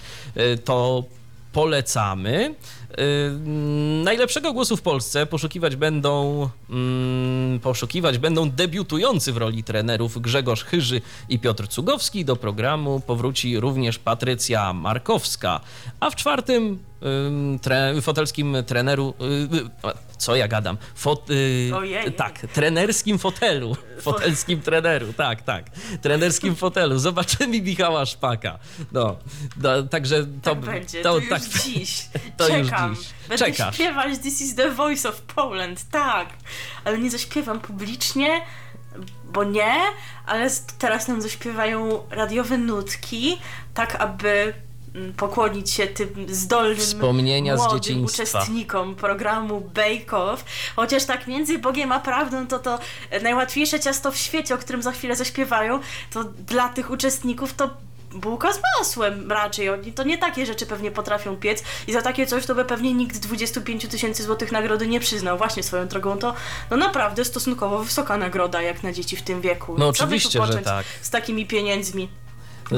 [0.66, 1.04] to
[1.52, 2.56] polecamy.
[2.92, 3.32] Y,
[4.04, 11.02] Najlepszego głosu w Polsce poszukiwać będą mm, poszukiwać będą debiutujący w roli trenerów Grzegorz Chyży
[11.30, 12.26] i Piotr Cugowski.
[12.26, 15.60] Do programu powróci również Patrycja Markowska.
[16.00, 16.80] A w czwartym ym,
[17.62, 19.70] tre, fotelskim treneru, y, y,
[20.18, 22.14] co ja gadam, Fot, y, Ojej.
[22.14, 25.66] tak, trenerskim fotelu, fotelskim treneru, tak, tak,
[26.02, 28.60] trenerskim fotelu, zobaczymy Michała Szpaka,
[28.92, 29.18] no,
[29.64, 32.06] no także to, Tak będzie, to, to, już tak, dziś.
[32.38, 32.96] to już Czekam.
[32.96, 33.08] dziś.
[33.30, 33.76] Będę Czekasz.
[33.76, 36.28] śpiewać This is the voice of Poland, tak.
[36.86, 38.42] Ale nie zaśpiewam publicznie,
[39.34, 39.74] bo nie,
[40.26, 40.50] ale
[40.80, 43.38] teraz nam zaśpiewają radiowe nutki,
[43.74, 44.54] tak aby
[45.18, 48.24] pokłonić się tym zdolnym Wspomnienia z młodym dzieciństwa.
[48.40, 50.46] uczestnikom programu Bake Off.
[50.76, 52.80] Chociaż tak między Bogiem a prawdą to to
[53.22, 55.80] najłatwiejsze ciasto w świecie, o którym za chwilę zaśpiewają,
[56.12, 57.70] to dla tych uczestników to
[58.14, 59.70] bułka z masłem raczej.
[59.70, 62.94] Oni to nie takie rzeczy pewnie potrafią piec i za takie coś to by pewnie
[62.94, 65.38] nikt 25 tysięcy złotych nagrody nie przyznał.
[65.38, 66.34] Właśnie swoją drogą to
[66.72, 69.76] no naprawdę stosunkowo wysoka nagroda jak na dzieci w tym wieku.
[69.78, 70.86] No Co by tu oczywiście, że tak.
[71.02, 72.10] Z takimi pieniędzmi.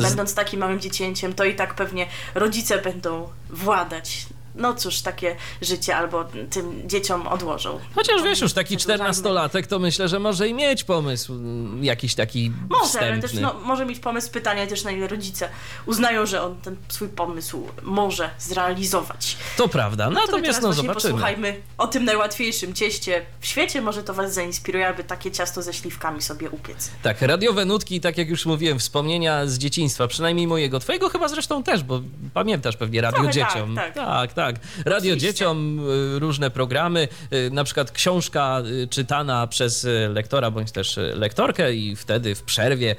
[0.01, 4.25] Będąc takim małym dziecięciem, to i tak pewnie rodzice będą władać.
[4.55, 7.79] No cóż, takie życie albo tym dzieciom odłożą.
[7.95, 8.77] Chociaż wiesz, już taki.
[8.77, 13.11] 14-latek to myślę, że może i mieć pomysł mm, jakiś taki Może, wstępny.
[13.11, 15.49] ale też no, może mieć pomysł pytania też na ile rodzice
[15.85, 19.37] uznają, że on ten swój pomysł może zrealizować.
[19.57, 20.93] To prawda, my natomiast no zobaczymy.
[20.93, 23.81] posłuchajmy o tym najłatwiejszym cieście w świecie.
[23.81, 26.91] Może to was zainspiruje, aby takie ciasto ze śliwkami sobie upiec.
[27.03, 30.79] Tak, radiowe nutki, tak jak już mówiłem, wspomnienia z dzieciństwa, przynajmniej mojego.
[30.79, 32.01] Twojego chyba zresztą też, bo
[32.33, 33.75] pamiętasz pewnie Radio Trochę tak, Dzieciom.
[33.75, 33.93] tak.
[33.93, 34.55] tak, tak.
[34.85, 35.27] Radio Oczywiście.
[35.27, 35.79] Dzieciom,
[36.15, 41.95] y, różne programy, y, na przykład książka y, czytana przez lektora bądź też lektorkę i
[41.95, 42.95] wtedy w przerwie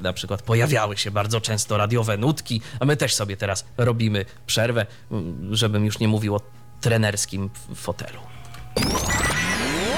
[0.00, 4.86] na przykład pojawiały się bardzo często radiowe nutki, a my też sobie teraz robimy przerwę,
[5.50, 6.40] żebym już nie mówił o
[6.80, 8.20] trenerskim fotelu.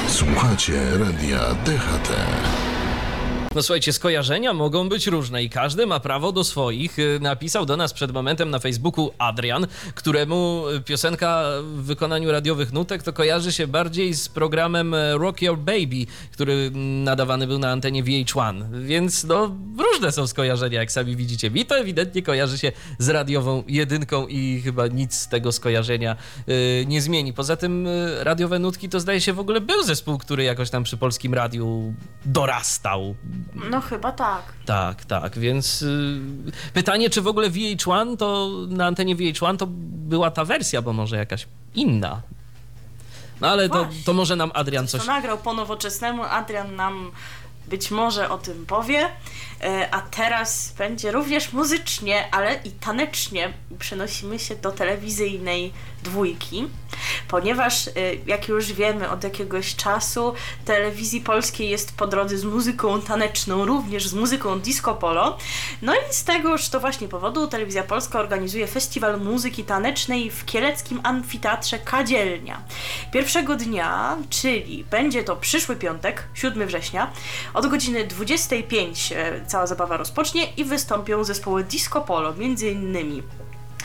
[0.08, 2.10] Słuchacie radia DHT.
[3.54, 6.98] No słuchajcie, skojarzenia mogą być różne i każdy ma prawo do swoich.
[6.98, 13.02] Y, Napisał do nas przed momentem na Facebooku Adrian, któremu piosenka w wykonaniu radiowych nutek
[13.02, 16.70] to kojarzy się bardziej z programem e, Rock Your Baby, który
[17.04, 18.80] nadawany był na antenie VH1.
[18.82, 21.50] Więc no różne są skojarzenia, jak sami widzicie.
[21.50, 26.16] Mi to ewidentnie kojarzy się z radiową jedynką i chyba nic z tego skojarzenia
[26.48, 27.32] y, nie zmieni.
[27.32, 30.84] Poza tym y, radiowe nutki to zdaje się w ogóle był zespół, który jakoś tam
[30.84, 31.94] przy polskim radiu
[32.24, 33.14] dorastał.
[33.70, 34.42] No chyba tak.
[34.66, 36.20] Tak, tak, więc y,
[36.74, 39.66] pytanie, czy w ogóle VH1 to na antenie VH1 to
[40.08, 42.22] była ta wersja, bo może jakaś inna.
[43.40, 45.06] No ale to, to może nam Adrian Coś coś.
[45.06, 46.22] to nagrał po nowoczesnemu.
[46.22, 47.10] Adrian nam
[47.68, 49.08] być może o tym powie.
[49.60, 55.72] E, A teraz będzie również muzycznie, ale i tanecznie przenosimy się do telewizyjnej
[56.02, 56.68] dwójki,
[57.28, 57.92] ponieważ e,
[58.26, 60.34] jak już wiemy od jakiegoś czasu
[60.64, 65.38] telewizji polskiej jest po drodze z muzyką taneczną, również z muzyką disco polo.
[65.82, 71.00] No i z tegoż to właśnie powodu telewizja polska organizuje festiwal muzyki tanecznej w kieleckim
[71.02, 72.62] amfiteatrze Kadzielnia.
[73.12, 77.10] Pierwszego dnia, czyli będzie to przyszły piątek, 7 września,
[77.54, 83.22] od godziny 25 e, cała zabawa rozpocznie i wystąpią zespoły disco polo, między innymi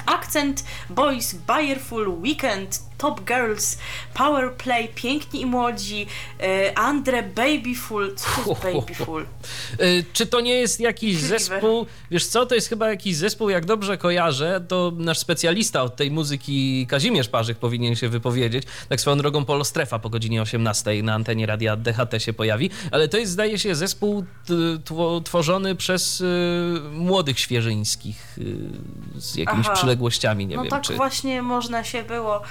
[0.05, 3.77] Akcent, Boys, Bayerful, Weekend, Top Girls,
[4.13, 6.07] Power Play, Piękni i Młodzi,
[6.39, 8.15] e, Andre, Babyful.
[8.15, 9.25] Co to jest Babyful?
[9.81, 11.85] Y, Czy to nie jest jakiś zespół?
[12.11, 16.11] Wiesz co, to jest chyba jakiś zespół, jak dobrze kojarzę, to nasz specjalista od tej
[16.11, 18.63] muzyki Kazimierz Parzyk powinien się wypowiedzieć.
[18.89, 23.07] Tak swoją drogą Polo Strefa po godzinie 18 na antenie radia DHT się pojawi, ale
[23.07, 24.25] to jest zdaje się zespół
[25.23, 26.25] tworzony przez y,
[26.91, 28.37] młodych świeżyńskich
[29.15, 29.75] z jakimiś Aha.
[29.75, 30.95] przyległościami, nie no wiem tak czy...
[30.95, 32.41] właśnie można się było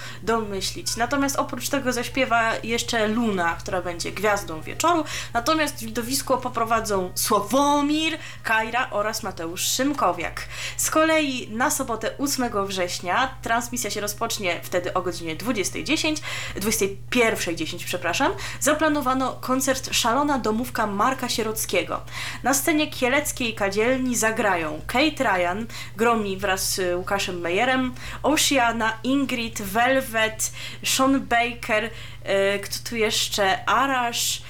[0.40, 0.96] domyślić.
[0.96, 5.04] Natomiast oprócz tego zaśpiewa jeszcze Luna, która będzie gwiazdą wieczoru.
[5.34, 10.46] Natomiast widowisko poprowadzą Sławomir, Kajra oraz Mateusz Szymkowiak.
[10.76, 16.16] Z kolei na sobotę 8 września transmisja się rozpocznie wtedy o godzinie 20.10,
[16.56, 18.32] 21.10, przepraszam.
[18.60, 22.00] Zaplanowano koncert Szalona Domówka Marka Sierockiego.
[22.42, 25.66] Na scenie kieleckiej kadzielni zagrają Kate Ryan,
[25.96, 30.25] gromi wraz z Łukaszem Mejerem, Oceana, Ingrid, Velvet,
[30.84, 31.90] Sean Baker,
[32.24, 33.68] e, kto tu jeszcze?
[33.68, 34.42] Arasz,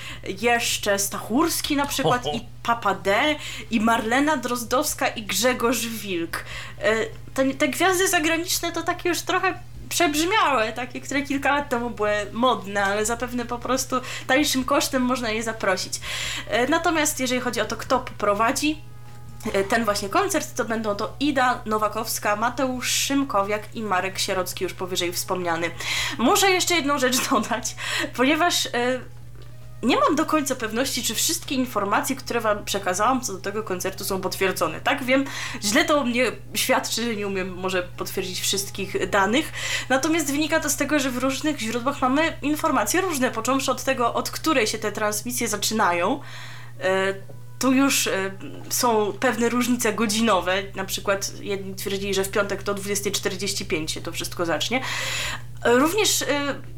[0.42, 2.36] jeszcze Stachurski na przykład Ho, ho.
[2.36, 3.36] i Papa D,
[3.70, 6.44] i Marlena Drozdowska i Grzegorz Wilk.
[6.82, 6.94] E,
[7.34, 9.54] te, te gwiazdy zagraniczne to takie już trochę
[9.88, 13.96] przebrzmiałe, takie, które kilka lat temu były modne, ale zapewne po prostu
[14.26, 16.00] tańszym kosztem można je zaprosić.
[16.48, 18.95] E, Natomiast jeżeli chodzi o to, kto poprowadzi, e,
[19.68, 25.12] ten właśnie koncert, to będą to Ida Nowakowska, Mateusz Szymkowiak i Marek Sierocki, już powyżej
[25.12, 25.70] wspomniany.
[26.18, 27.76] Muszę jeszcze jedną rzecz dodać,
[28.16, 29.00] ponieważ e,
[29.82, 34.04] nie mam do końca pewności, czy wszystkie informacje, które Wam przekazałam co do tego koncertu
[34.04, 34.80] są potwierdzone.
[34.80, 35.24] Tak, wiem,
[35.62, 39.52] źle to o mnie świadczy, nie umiem może potwierdzić wszystkich danych,
[39.88, 44.14] natomiast wynika to z tego, że w różnych źródłach mamy informacje różne, począwszy od tego,
[44.14, 46.20] od której się te transmisje zaczynają.
[47.58, 48.30] Tu już e,
[48.70, 54.00] są pewne różnice godzinowe, na przykład jedni twierdzili, że w piątek to o 20.45 się
[54.00, 54.80] to wszystko zacznie.
[55.64, 56.26] E, również e,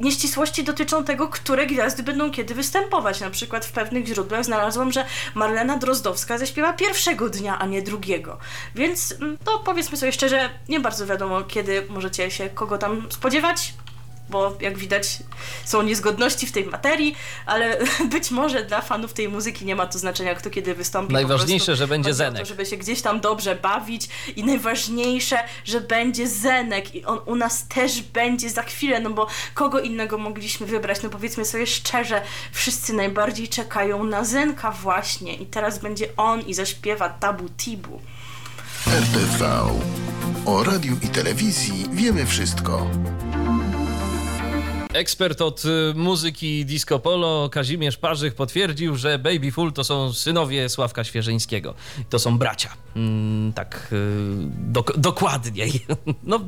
[0.01, 3.20] nieścisłości dotyczą tego, które gwiazdy będą kiedy występować.
[3.20, 5.05] Na przykład w pewnych źródłach znalazłam, że
[5.35, 8.39] Marlena Drozdowska zaśpiewa pierwszego dnia, a nie drugiego.
[8.74, 13.74] Więc mm, to powiedzmy sobie szczerze, nie bardzo wiadomo, kiedy możecie się kogo tam spodziewać
[14.31, 15.18] bo jak widać
[15.64, 17.16] są niezgodności w tej materii,
[17.47, 17.79] ale
[18.12, 21.12] być może dla fanów tej muzyki nie ma to znaczenia, kto kiedy wystąpi.
[21.12, 22.41] Najważniejsze, że będzie Zenek.
[22.41, 27.37] To, żeby się gdzieś tam dobrze bawić i najważniejsze, że będzie Zenek i on u
[27.37, 32.22] nas też będzie za chwilę, no bo kogo innego mogliśmy wybrać, no powiedzmy sobie szczerze,
[32.53, 38.01] wszyscy najbardziej czekają na Zenka właśnie i teraz będzie on i zaśpiewa Tabu Tibu.
[38.87, 39.66] RTV.
[40.47, 42.87] O radiu i telewizji wiemy wszystko.
[44.99, 50.68] Ekspert od y, muzyki disco polo Kazimierz Parzych potwierdził, że Baby Full to są synowie
[50.68, 51.74] Sławka Świeżyńskiego.
[52.11, 52.70] To są bracia.
[52.96, 53.96] Mm, tak y,
[54.59, 55.72] dok dokładniej.
[56.22, 56.40] No,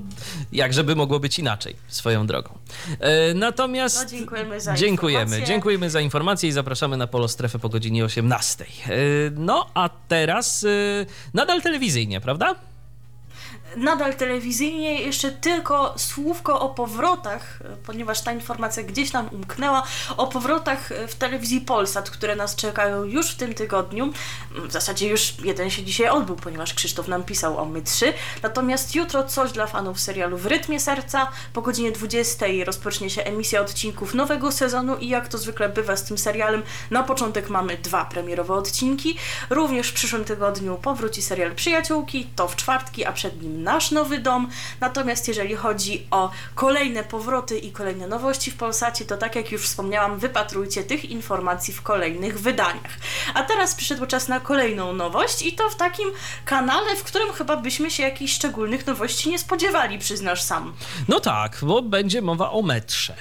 [0.53, 2.59] jak żeby mogło być inaczej, swoją drogą.
[3.01, 4.03] E, natomiast...
[4.03, 5.46] No, dziękujemy za dziękujemy, informację.
[5.46, 8.64] Dziękujemy za informację i zapraszamy na Polo Strefę po godzinie 18.
[8.64, 8.88] E,
[9.36, 12.55] no, a teraz y, nadal telewizyjnie, prawda?
[13.76, 19.82] Nadal telewizyjnie, jeszcze tylko słówko o powrotach, ponieważ ta informacja gdzieś nam umknęła,
[20.16, 24.12] o powrotach w telewizji Polsat, które nas czekają już w tym tygodniu.
[24.68, 28.12] W zasadzie już jeden się dzisiaj odbył, ponieważ Krzysztof nam pisał o my trzy.
[28.42, 31.28] Natomiast jutro coś dla fanów serialu W rytmie serca.
[31.52, 36.04] Po godzinie 20 rozpocznie się emisja odcinków nowego sezonu i jak to zwykle bywa z
[36.04, 39.16] tym serialem, na początek mamy dwa premierowe odcinki.
[39.50, 44.18] Również w przyszłym tygodniu powróci serial Przyjaciółki, to w czwartki, a przed nim nasz nowy
[44.18, 44.48] dom.
[44.80, 49.62] Natomiast jeżeli chodzi o kolejne powroty i kolejne nowości w Polsacie, to tak jak już
[49.62, 52.98] wspomniałam, wypatrujcie tych informacji w kolejnych wydaniach.
[53.34, 56.11] A teraz przyszedł czas na kolejną nowość i to w takim
[56.44, 60.74] kanale, w którym chyba byśmy się jakichś szczególnych nowości nie spodziewali, przyznasz sam.
[61.08, 63.14] No tak, bo będzie mowa o metrze.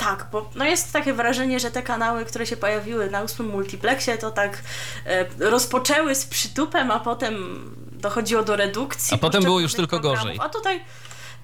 [0.00, 4.18] Tak, bo no jest takie wrażenie, że te kanały, które się pojawiły na ósmym multiplexie,
[4.18, 4.62] to tak
[5.06, 7.34] e, rozpoczęły z przytupem, a potem
[8.00, 9.14] dochodziło do redukcji.
[9.14, 10.20] A potem było już tylko programów.
[10.20, 10.38] gorzej.
[10.42, 10.84] A tutaj.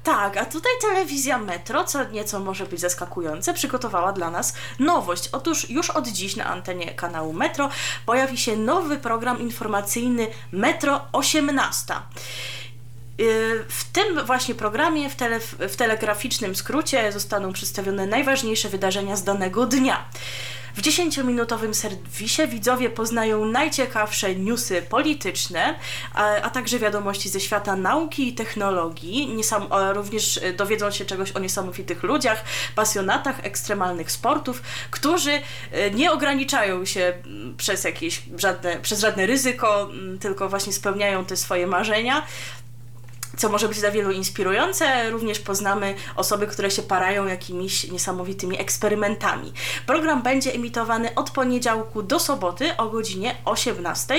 [0.03, 5.29] Tak, a tutaj telewizja Metro, co nieco może być zaskakujące, przygotowała dla nas nowość.
[5.33, 7.69] Otóż już od dziś na antenie kanału Metro
[8.07, 11.95] pojawi się nowy program informacyjny Metro 18.
[13.19, 19.25] Yy, W tym właśnie programie, w, tele, w telegraficznym skrócie, zostaną przedstawione najważniejsze wydarzenia z
[19.25, 20.09] danego dnia.
[20.77, 25.75] W 10-minutowym serwisie widzowie poznają najciekawsze newsy polityczne,
[26.15, 29.35] a, a także wiadomości ze świata nauki i technologii.
[29.35, 32.45] Niesam, również dowiedzą się czegoś o niesamowitych ludziach,
[32.75, 35.41] pasjonatach ekstremalnych sportów, którzy
[35.73, 41.25] e, nie ograniczają się mm, przez jakieś żadne, przez żadne ryzyko, mm, tylko właśnie spełniają
[41.25, 42.23] te swoje marzenia
[43.37, 45.11] co może być dla wielu inspirujące.
[45.11, 49.53] Również poznamy osoby, które się parają jakimiś niesamowitymi eksperymentami.
[49.87, 54.15] Program będzie emitowany od poniedziałku do soboty o godzinie 18.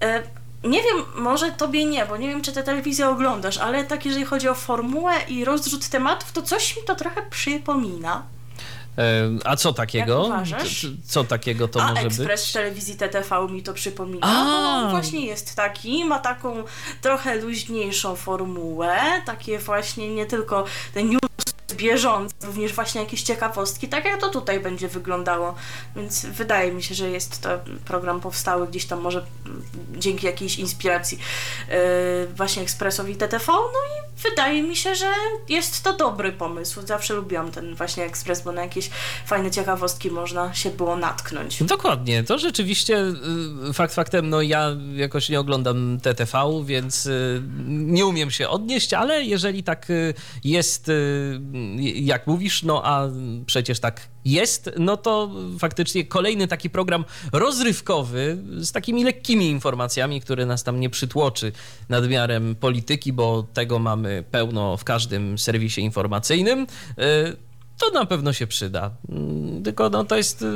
[0.00, 0.22] E,
[0.64, 4.24] Nie wiem, może tobie nie, bo nie wiem, czy tę telewizję oglądasz, ale tak jeżeli
[4.24, 8.22] chodzi o formułę i rozrzut tematów, to coś mi to trochę przypomina.
[9.44, 10.30] A co takiego?
[11.04, 12.50] Co takiego to A może ekspres być?
[12.50, 14.26] w telewizji TTV mi to przypomina.
[14.26, 14.82] A.
[14.82, 16.64] No, właśnie jest taki, ma taką
[17.00, 20.64] trochę luźniejszą formułę, takie właśnie nie tylko
[20.94, 21.20] ten news
[21.74, 25.54] bieżący, również właśnie jakieś ciekawostki, tak jak to tutaj będzie wyglądało.
[25.96, 27.48] Więc wydaje mi się, że jest to
[27.84, 29.26] program powstały gdzieś tam może
[29.98, 31.18] dzięki jakiejś inspiracji
[31.68, 31.74] yy,
[32.36, 35.12] właśnie Ekspresowi TTV, no i wydaje mi się, że
[35.48, 36.86] jest to dobry pomysł.
[36.86, 38.90] Zawsze lubiłam ten właśnie Ekspres, bo na jakieś
[39.26, 41.62] fajne ciekawostki można się było natknąć.
[41.62, 43.04] Dokładnie, to rzeczywiście
[43.68, 48.94] y, fakt faktem, no ja jakoś nie oglądam TTV, więc y, nie umiem się odnieść,
[48.94, 50.14] ale jeżeli tak y,
[50.44, 50.90] jest,
[51.94, 53.08] jak mówisz, no a
[53.46, 60.46] przecież tak jest, no to faktycznie kolejny taki program rozrywkowy z takimi lekkimi informacjami, które
[60.46, 61.52] nas tam nie przytłoczy
[61.88, 66.60] nadmiarem polityki, bo tego mamy pełno w każdym serwisie informacyjnym.
[66.62, 67.36] Y,
[67.78, 68.90] to na pewno się przyda.
[69.08, 70.42] Mm, Tylko no, to jest.
[70.42, 70.46] y,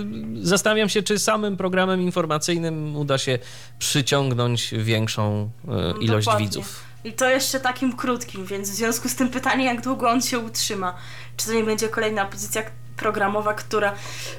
[0.43, 3.39] Zastanawiam się, czy samym programem informacyjnym uda się
[3.79, 5.51] przyciągnąć większą
[6.01, 6.47] y, ilość Dokładnie.
[6.47, 6.85] widzów.
[7.07, 10.39] I to jeszcze takim krótkim, więc w związku z tym pytanie, jak długo on się
[10.39, 10.95] utrzyma.
[11.37, 12.63] Czy to nie będzie kolejna pozycja
[12.97, 13.93] programowa, która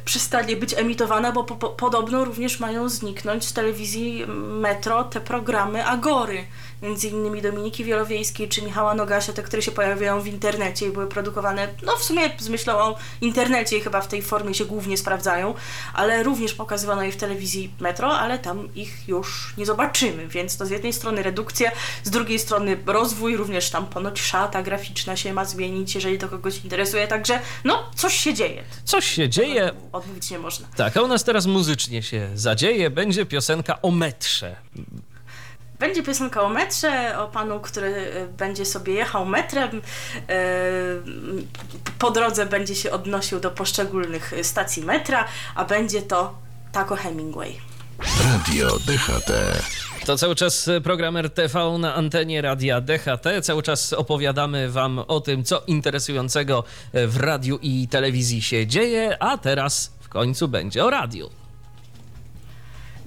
[0.05, 4.25] przestanie być emitowana, bo po, po, podobno również mają zniknąć z telewizji
[4.59, 6.43] Metro te programy Agory
[6.81, 11.07] między innymi Dominiki Wielowiejskiej czy Michała Nogasia, te, które się pojawiają w internecie i były
[11.07, 14.97] produkowane, no w sumie z myślą o internecie i chyba w tej formie się głównie
[14.97, 15.53] sprawdzają,
[15.93, 20.65] ale również pokazywano je w telewizji Metro, ale tam ich już nie zobaczymy, więc to
[20.65, 21.71] z jednej strony redukcja,
[22.03, 26.63] z drugiej strony rozwój, również tam ponoć szata graficzna się ma zmienić, jeżeli to kogoś
[26.63, 28.63] interesuje, także no, coś się dzieje.
[28.83, 29.71] Coś się dzieje.
[29.91, 30.67] Odmówić nie można.
[30.75, 34.55] Tak, a u nas teraz muzycznie się zadzieje, będzie piosenka o metrze.
[35.79, 39.81] Będzie piosenka o metrze, o panu, który e, będzie sobie jechał metrem.
[40.29, 40.41] E,
[41.99, 45.25] po drodze będzie się odnosił do poszczególnych stacji metra,
[45.55, 46.35] a będzie to
[46.71, 47.57] Taco Hemingway.
[48.23, 49.31] Radio DHT.
[50.05, 53.25] To cały czas program RTV na antenie radia DHT.
[53.41, 56.63] Cały czas opowiadamy Wam o tym, co interesującego
[56.93, 61.29] w radiu i telewizji się dzieje, a teraz w końcu będzie o radiu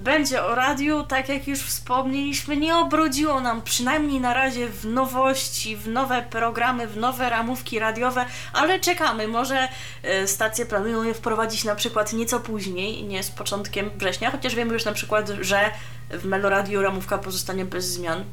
[0.03, 5.77] będzie o radiu, tak jak już wspomnieliśmy, nie obrodziło nam przynajmniej na razie w nowości,
[5.77, 9.27] w nowe programy, w nowe ramówki radiowe, ale czekamy.
[9.27, 9.67] Może
[10.03, 14.73] e, stacje planują je wprowadzić na przykład nieco później, nie z początkiem września, chociaż wiemy
[14.73, 15.71] już na przykład, że
[16.09, 18.23] w Meloradiu ramówka pozostanie bez zmian.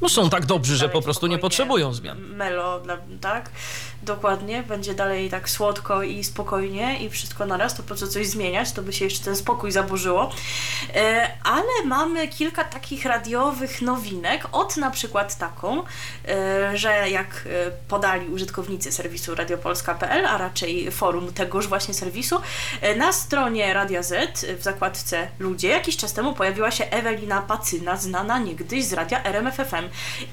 [0.00, 2.18] No są tak dobrzy, że po prostu nie potrzebują zmian.
[2.18, 2.82] Melo,
[3.20, 3.50] tak?
[4.04, 8.72] Dokładnie, będzie dalej tak słodko i spokojnie i wszystko naraz, to po co coś zmieniać,
[8.72, 10.30] to by się jeszcze ten spokój zaburzyło.
[10.94, 15.82] E, ale mamy kilka takich radiowych nowinek, od na przykład taką,
[16.28, 22.40] e, że jak e, podali użytkownicy serwisu radiopolska.pl, a raczej forum tegoż właśnie serwisu,
[22.96, 28.38] na stronie Radia Z w zakładce Ludzie jakiś czas temu pojawiła się Ewelina Pacyna, znana
[28.38, 29.88] niegdyś z radia RMFFM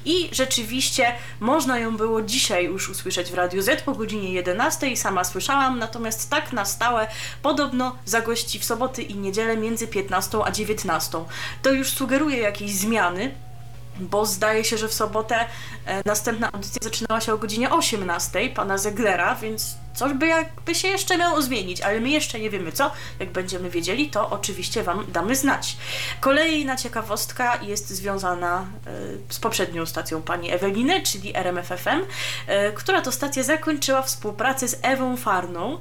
[0.06, 5.24] i rzeczywiście można ją było dzisiaj już usłyszeć w Radiu Z po godzinie 11, sama
[5.24, 7.08] słyszałam, natomiast tak na stałe
[7.42, 11.18] podobno zagości w soboty i niedzielę między 15 a 19.
[11.62, 13.32] To już sugeruje jakieś zmiany,
[14.02, 15.46] bo zdaje się, że w sobotę
[15.86, 20.88] e, następna audycja zaczynała się o godzinie 18 pana Zeglera, więc Coś by jakby się
[20.88, 22.92] jeszcze miało zmienić, ale my jeszcze nie wiemy co.
[23.20, 25.78] Jak będziemy wiedzieli, to oczywiście Wam damy znać.
[26.20, 28.66] Kolejna ciekawostka jest związana
[29.30, 32.06] y, z poprzednią stacją pani Eweliny, czyli RMFFM, y,
[32.76, 35.80] która to stacja zakończyła współpracę z Ewą Farną,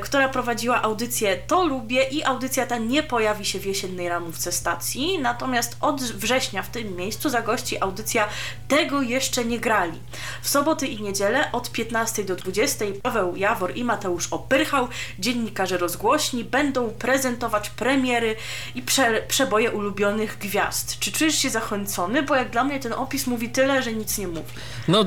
[0.00, 5.18] która prowadziła audycję To Lubię i audycja ta nie pojawi się w jesiennej ramówce stacji,
[5.18, 8.28] natomiast od września w tym miejscu zagości audycja
[8.68, 9.98] Tego jeszcze nie grali.
[10.42, 14.88] W soboty i niedzielę od 15 do 20 Paweł Jawor i Mateusz Opyrchał,
[15.18, 18.36] dziennikarze rozgłośni, będą prezentować premiery
[18.74, 20.98] i prze, przeboje ulubionych gwiazd.
[20.98, 22.22] Czy czujesz się zachęcony?
[22.22, 24.52] Bo jak dla mnie ten opis mówi tyle, że nic nie mówi.
[24.88, 25.04] No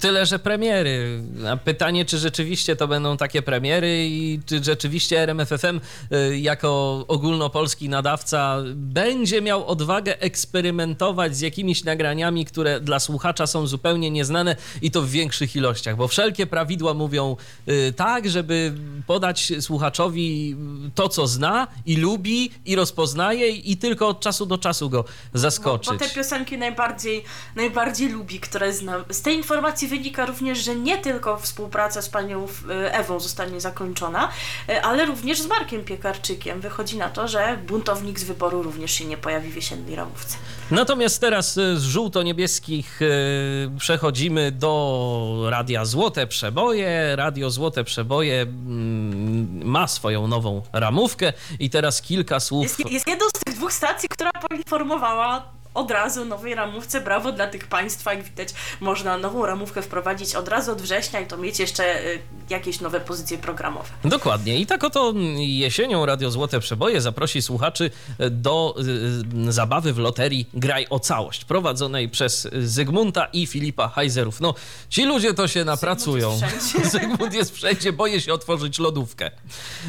[0.00, 1.22] tyle, że premiery.
[1.52, 5.80] A pytanie, czy rzeczywiście to będą takie premiery i czy rzeczywiście RMFFM
[6.12, 13.66] y, jako ogólnopolski nadawca będzie miał odwagę eksperymentować z jakimiś nagraniami, które dla słuchacza są
[13.66, 17.36] zupełnie nieznane i to w większych ilościach, bo wszelkie prawidła mówią
[17.68, 18.72] y, tak, żeby
[19.06, 20.56] podać słuchaczowi
[20.94, 25.04] to, co zna i lubi i rozpoznaje i tylko od czasu do czasu go
[25.34, 25.86] zaskoczyć.
[25.86, 27.24] Bo, bo te piosenki najbardziej,
[27.56, 29.04] najbardziej lubi, które znam.
[29.10, 34.28] Z tej informacji wynika również, że nie tylko współpraca z panią e, Ewą zostanie zakończona,
[34.68, 36.60] e, ale również z Markiem Piekarczykiem.
[36.60, 40.36] Wychodzi na to, że buntownik z wyboru również się nie pojawi w jesiennej ramówce.
[40.70, 43.00] Natomiast teraz e, z żółto-niebieskich
[43.78, 47.16] przechodzimy do Radia Złote Przeboje.
[47.16, 52.62] Radio Złote Złote Przeboje mm, ma swoją nową ramówkę i teraz kilka słów.
[52.62, 57.00] Jest, jest jedną z tych dwóch stacji, która poinformowała od razu nowej ramówce.
[57.00, 58.48] Brawo dla tych państwa, jak widać,
[58.80, 62.18] można nową ramówkę wprowadzić od razu od września i to mieć jeszcze y,
[62.50, 63.88] jakieś nowe pozycje programowe.
[64.04, 64.58] Dokładnie.
[64.58, 67.90] I tak oto jesienią Radio Złote Przeboje zaprosi słuchaczy
[68.30, 68.74] do
[69.48, 74.40] y, zabawy w loterii Graj o całość, prowadzonej przez Zygmunta i Filipa Hajzerów.
[74.40, 74.54] No,
[74.88, 76.36] ci ludzie to się napracują.
[76.36, 79.30] Zygmunt jest, Zygmunt jest wszędzie, boję się otworzyć lodówkę.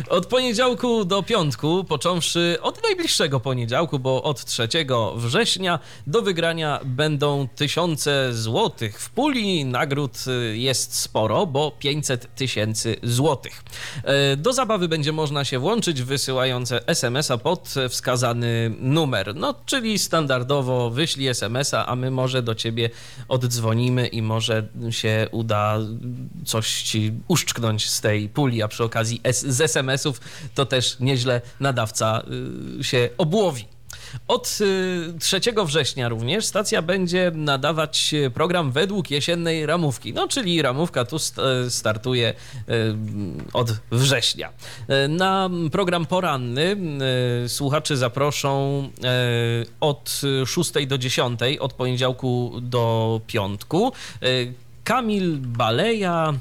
[0.10, 4.68] Od poniedziałku do piątku, począwszy od najbliższego poniedziałku, bo od 3
[5.16, 5.71] września
[6.08, 9.02] do wygrania będą tysiące złotych.
[9.02, 13.64] W puli nagród y, jest sporo, bo 500 tysięcy złotych.
[14.04, 19.36] E, do zabawy będzie można się włączyć wysyłając SMS-a pod wskazany numer.
[19.36, 22.90] No, czyli standardowo wyślij SMS-a, a my może do ciebie
[23.28, 25.78] oddzwonimy i może się uda
[26.46, 30.22] coś ci uszczknąć z tej puli, a przy okazji z SMS-ów
[30.56, 32.24] to też nieźle nadawca
[32.80, 33.66] y, się obłowi.
[34.28, 34.60] Od
[35.20, 40.14] 3 września również stacja będzie nadawać program według jesiennej ramówki.
[40.14, 41.18] No, czyli ramówka tu
[41.70, 42.34] startuje
[43.54, 44.50] od września.
[45.10, 46.78] Na program poranny
[47.48, 48.90] słuchaczy zaproszą
[49.80, 53.92] od 6 do 10, od poniedziałku do piątku.
[54.84, 56.34] Kamil Baleja,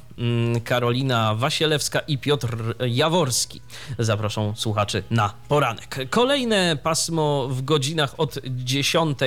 [0.64, 3.60] Karolina Wasielewska i Piotr Jaworski
[3.98, 5.98] zaproszą słuchaczy na poranek.
[6.10, 9.18] Kolejne pasmo w godzinach od 10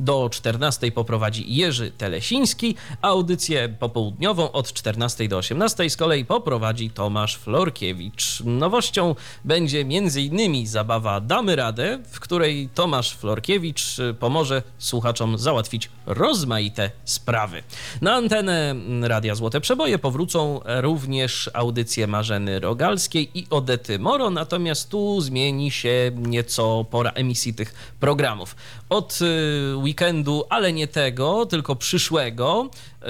[0.00, 7.36] do 14 poprowadzi Jerzy Telesiński, audycję popołudniową od 14 do 18 z kolei poprowadzi Tomasz
[7.36, 8.42] Florkiewicz.
[8.44, 10.66] Nowością będzie m.in.
[10.66, 17.62] zabawa Damy Radę, w której Tomasz Florkiewicz pomoże słuchaczom załatwić rozmaite sprawy.
[18.00, 25.20] Na antenę Radia Złote Przeboje powrócą również audycje Marzeny Rogalskiej i Odety Moro, natomiast tu
[25.20, 28.56] zmieni się nieco pora emisji tych programów.
[28.88, 32.70] Od y, weekendu, ale nie tego, tylko przyszłego,
[33.02, 33.06] y,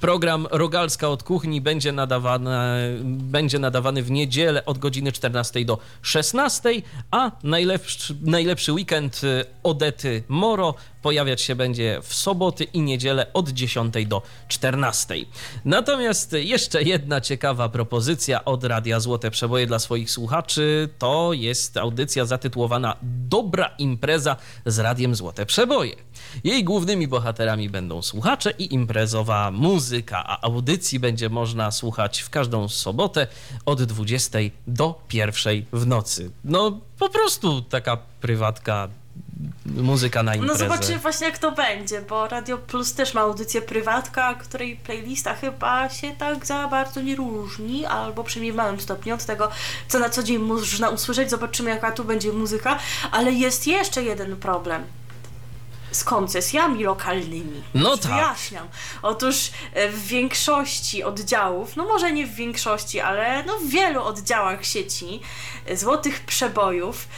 [0.00, 2.50] program Rogalska od kuchni będzie nadawany,
[3.04, 6.70] będzie nadawany w niedzielę od godziny 14 do 16,
[7.10, 13.48] a najlepszy, najlepszy weekend y, Odety Moro pojawiać się będzie w soboty i niedzielę od
[13.48, 15.14] 10 do 14.
[15.64, 22.24] Natomiast jeszcze jedna ciekawa propozycja od Radia Złote Przeboje dla swoich słuchaczy to jest audycja
[22.24, 24.36] zatytułowana Dobra impreza
[24.66, 25.96] z Radiem Złote Przeboje.
[26.44, 32.68] Jej głównymi bohaterami będą słuchacze i imprezowa muzyka, a audycji będzie można słuchać w każdą
[32.68, 33.26] sobotę
[33.64, 36.30] od 20 do 1 w nocy.
[36.44, 38.88] No po prostu taka prywatka
[39.66, 40.64] muzyka na imprezę.
[40.64, 45.34] No zobaczymy właśnie jak to będzie, bo Radio Plus też ma audycję prywatka, której playlista
[45.34, 49.50] chyba się tak za bardzo nie różni, albo przynajmniej w małym stopniu od tego,
[49.88, 51.30] co na co dzień można usłyszeć.
[51.30, 52.78] Zobaczymy jaka tu będzie muzyka,
[53.10, 54.82] ale jest jeszcze jeden problem
[55.90, 57.62] z koncesjami lokalnymi.
[57.74, 58.12] No tak.
[58.12, 58.68] Wyjaśniam.
[59.02, 64.64] Otóż e, w większości oddziałów, no może nie w większości, ale no w wielu oddziałach
[64.64, 65.20] sieci
[65.66, 67.08] e, Złotych Przebojów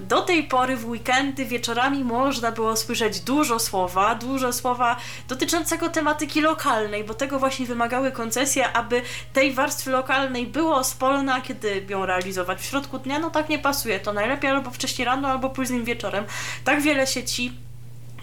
[0.00, 4.96] do tej pory w weekendy wieczorami można było słyszeć dużo słowa, dużo słowa
[5.28, 9.02] dotyczącego tematyki lokalnej, bo tego właśnie wymagały koncesje, aby
[9.32, 14.00] tej warstwy lokalnej było spolna, kiedy ją realizować w środku dnia, no tak nie pasuje.
[14.00, 16.24] To najlepiej albo wcześniej rano, albo późnym wieczorem.
[16.64, 17.52] Tak wiele sieci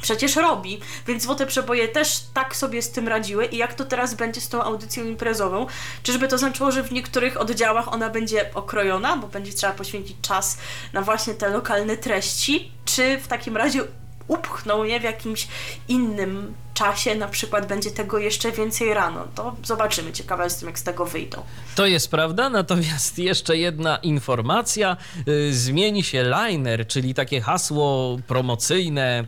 [0.04, 4.14] przecież robi, więc Złote Przeboje też tak sobie z tym radziły i jak to teraz
[4.14, 5.68] będzie z tą audycją imprezową?
[6.04, 10.58] Czyżby to znaczyło, że w niektórych oddziałach ona będzie okrojona, bo będzie trzeba poświęcić czas
[10.94, 13.84] na właśnie te lokalne treści, czy w takim razie
[14.28, 15.48] upchną je w jakimś
[15.88, 19.28] innym czasie, na przykład będzie tego jeszcze więcej rano.
[19.36, 21.44] To zobaczymy, ciekawa jestem jak z tego wyjdą.
[21.76, 24.98] To jest prawda, natomiast jeszcze jedna informacja.
[25.28, 29.28] Y, Zmieni się liner, czyli takie hasło promocyjne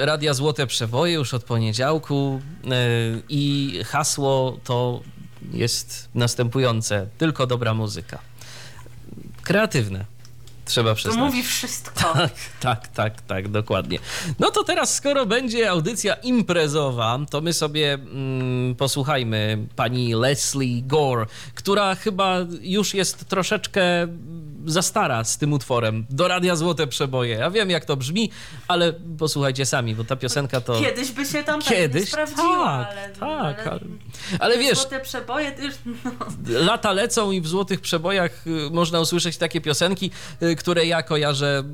[0.00, 2.68] Radia Złote Przeboje już od poniedziałku y,
[3.28, 5.00] i hasło to
[5.52, 7.06] jest następujące.
[7.18, 8.18] Tylko dobra muzyka.
[9.42, 10.04] Kreatywne.
[10.64, 11.16] Trzeba To przyznać.
[11.18, 12.12] mówi wszystko.
[12.12, 13.98] Tak, tak, tak, tak, dokładnie.
[14.38, 21.26] No to teraz, skoro będzie audycja imprezowa, to my sobie mm, posłuchajmy pani Leslie Gore,
[21.54, 23.82] która chyba już jest troszeczkę
[24.66, 26.06] za stara z tym utworem.
[26.10, 27.34] Do radia Złote Przeboje.
[27.34, 28.30] Ja wiem, jak to brzmi,
[28.68, 30.80] ale posłuchajcie sami, bo ta piosenka to...
[30.80, 33.80] Kiedyś by się tam Kiedyś, tak, ale, tak, ale, ale,
[34.38, 36.10] ale wiesz, Złote przeboje już, no.
[36.60, 40.10] lata lecą i w Złotych Przebojach y, można usłyszeć takie piosenki,
[40.42, 41.64] y, które ja kojarzę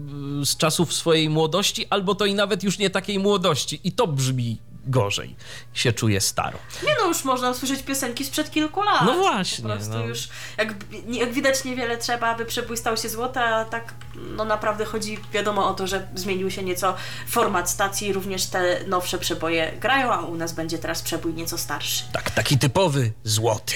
[0.42, 3.80] y, z czasów swojej młodości, albo to i nawet już nie takiej młodości.
[3.84, 5.36] I to brzmi gorzej.
[5.74, 6.58] Się czuję staro.
[6.82, 9.02] Nie no, już można usłyszeć piosenki sprzed kilku lat.
[9.06, 10.04] No właśnie, Po prostu no.
[10.06, 10.28] już,
[10.58, 10.74] jak,
[11.10, 15.68] jak widać, niewiele trzeba, aby przebój stał się złoty, a tak no naprawdę chodzi wiadomo
[15.68, 16.94] o to, że zmienił się nieco
[17.28, 22.04] format stacji, również te nowsze przeboje grają, a u nas będzie teraz przebój nieco starszy.
[22.12, 23.74] Tak, taki typowy złoty.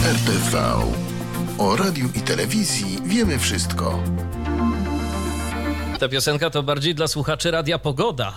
[0.00, 0.72] RTV.
[1.58, 4.02] O radiu i telewizji wiemy wszystko.
[6.00, 8.32] Ta piosenka to bardziej dla słuchaczy Radia Pogoda.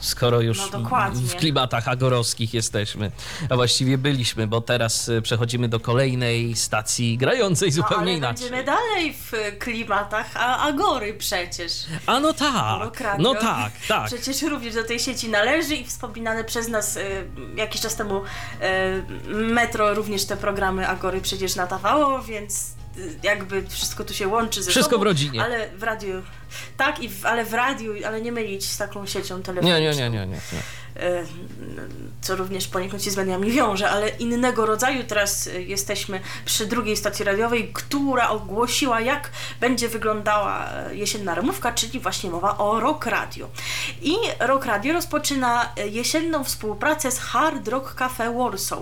[0.00, 0.80] Skoro już No
[1.14, 3.10] w klimatach agorowskich jesteśmy,
[3.50, 8.50] a właściwie byliśmy, bo teraz y, przechodzimy do kolejnej stacji grającej No, zupełnie ale inaczej.
[8.50, 11.72] będziemy dalej w klimatach a Agory przecież.
[12.06, 14.06] A no tak, no tak, tak.
[14.06, 17.00] Przecież również do tej sieci należy i wspominane przez nas y,
[17.56, 18.20] jakiś czas temu
[19.28, 22.66] y, Metro również te programy Agory przecież nadawało, więc
[22.98, 25.00] y, jakby wszystko tu się łączy ze Wszystko sobą.
[25.02, 25.42] w rodzinie.
[25.44, 26.22] Ale w radiu
[26.76, 29.80] Tak, i w, ale w radiu, ale nie mylić z taką siecią telefoniczną.
[29.80, 30.40] Nie, nie, nie, nie, nie.
[30.52, 30.62] nie.
[30.98, 31.24] E,
[32.20, 35.04] co również poniekąd się z mediami wiąże, ale innego rodzaju.
[35.04, 39.30] Teraz e, jesteśmy przy drugiej stacji radiowej, która ogłosiła, jak
[39.60, 43.48] będzie wyglądała e, jesienna ramówka, czyli właśnie mowa o Rock Radio.
[44.02, 48.78] I Rock Radio rozpoczyna jesienną współpracę z Hard Rock Cafe Warsaw.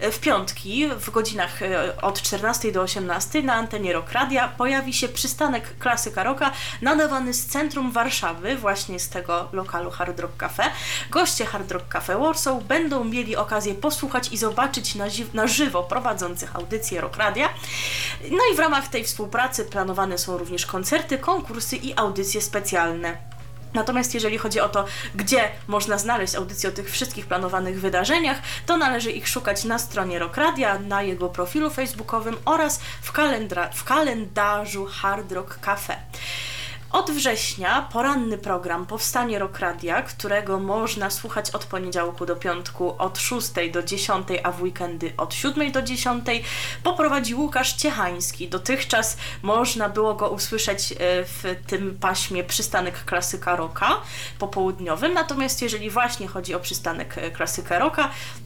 [0.00, 1.60] W piątki, w godzinach
[2.02, 6.52] od 14 do 18 na antenie Rock Radia pojawi się przystanek klasyka rocka
[6.94, 10.70] nadawany z centrum Warszawy, właśnie z tego lokalu Hard Rock Cafe.
[11.10, 16.56] Goście Hard Rock Cafe Warsaw będą mieli okazję posłuchać i zobaczyć na, na żywo prowadzących
[16.56, 17.48] audycję Rock Radia.
[18.30, 23.16] No i w ramach tej współpracy planowane są również koncerty, konkursy i audycje specjalne.
[23.74, 24.84] Natomiast jeżeli chodzi o to,
[25.14, 30.18] gdzie można znaleźć audycje o tych wszystkich planowanych wydarzeniach, to należy ich szukać na stronie
[30.18, 35.96] Rockradia, na jego profilu facebookowym oraz w, kalendra- w kalendarzu Hard Rock Cafe.
[36.94, 43.18] Od września poranny program Powstanie Rock Radia, którego można słuchać od poniedziałku do piątku od
[43.18, 46.24] 6 do 10, a w weekendy od 7 do 10,
[46.82, 48.48] poprowadzi Łukasz Ciechański.
[48.48, 54.00] Dotychczas można było go usłyszeć e, w tym paśmie przystanek klasyka rocka
[54.38, 58.43] popołudniowym, natomiast jeżeli właśnie chodzi o przystanek e, klasyka rocka, E,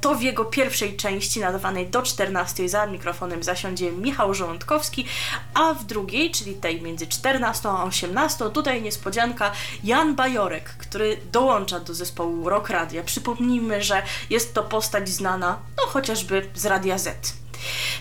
[0.00, 5.06] to w jego pierwszej części nadawanej do 14 za mikrofonem zasiądzie Michał Żołądkowski,
[5.54, 9.52] a w drugiej, czyli tej między 14 a 18, tutaj niespodzianka
[9.84, 13.02] Jan Bajorek, który dołącza do zespołu Rock Radia.
[13.02, 17.42] Przypomnijmy, że jest to postać znana, no chociażby z Radia Z.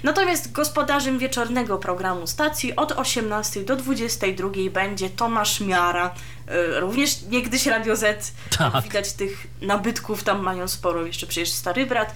[0.04, 6.41] Natomiast gospodarzem wieczornego programu stacji od 18 do 22 będzie Tomasz Miara, e,
[6.80, 8.32] również niegdyś Radio Z.
[8.58, 8.84] Tak.
[8.84, 12.14] Widać tych nabytków tam mają sporo, jeszcze przecież Stary Brat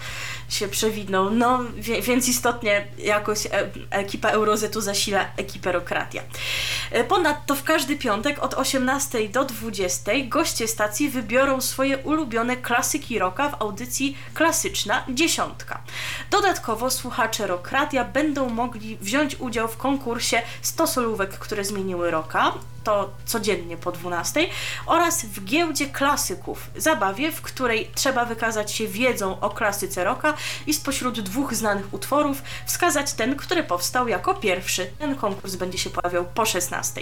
[0.49, 1.59] się przewidnął, no
[2.01, 3.49] więc istotnie jakoś e,
[3.89, 6.21] ekipa Eurozetu zasila ekipę Rokratia.
[6.91, 13.19] E, ponadto w każdy piątek od 18 do 20 goście stacji wybiorą swoje ulubione klasyki
[13.19, 15.81] rocka w audycji Klasyczna Dziesiątka.
[16.31, 22.53] Dodatkowo słuchacze Rokratia będą mogli wziąć udział w konkursie 100 solówek, które zmieniły roka
[22.85, 24.47] to codziennie po 12
[24.85, 30.33] oraz w giełdzie klasyków, zabawie, w której trzeba wykazać się wiedzą o klasyce rocka
[30.67, 34.91] i spośród dwóch znanych utworów wskazać ten, który powstał jako pierwszy.
[34.99, 37.01] Ten konkurs będzie się pojawiał po 16.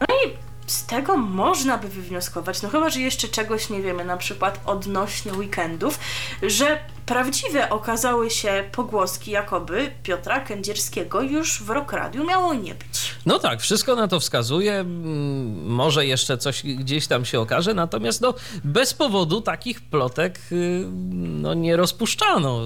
[0.00, 4.16] No i z tego można by wywnioskować, no chyba, że jeszcze czegoś nie wiemy, na
[4.16, 5.98] przykład odnośnie weekendów,
[6.42, 13.14] że prawdziwe okazały się pogłoski, jakoby Piotra Kędzierskiego już w Rock Radio miało nie być.
[13.26, 14.72] No tak, wszystko na to wskazuje.
[14.72, 18.34] Mm, może jeszcze coś gdzieś tam się okaże, natomiast no,
[18.64, 22.60] bez powodu takich plotek y, no, nie rozpuszczano.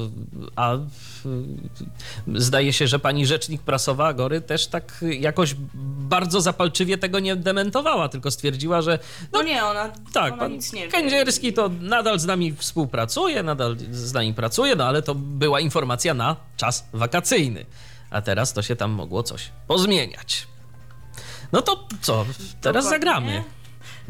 [0.57, 0.77] A
[2.35, 5.55] zdaje się, że pani rzecznik prasowa Agory też tak jakoś
[6.01, 8.99] bardzo zapalczywie tego nie dementowała, tylko stwierdziła, że.
[9.33, 13.43] No, no nie, ona, tak, ona pan nic nie Kędzierski to nadal z nami współpracuje,
[13.43, 17.67] nadal z nami pracuje, no ale to była informacja na czas wakacyjny.
[18.11, 20.47] A teraz to się tam mogło coś pozmieniać.
[21.53, 22.25] No to co?
[22.61, 22.91] Teraz Dokładnie.
[22.91, 23.45] zagramy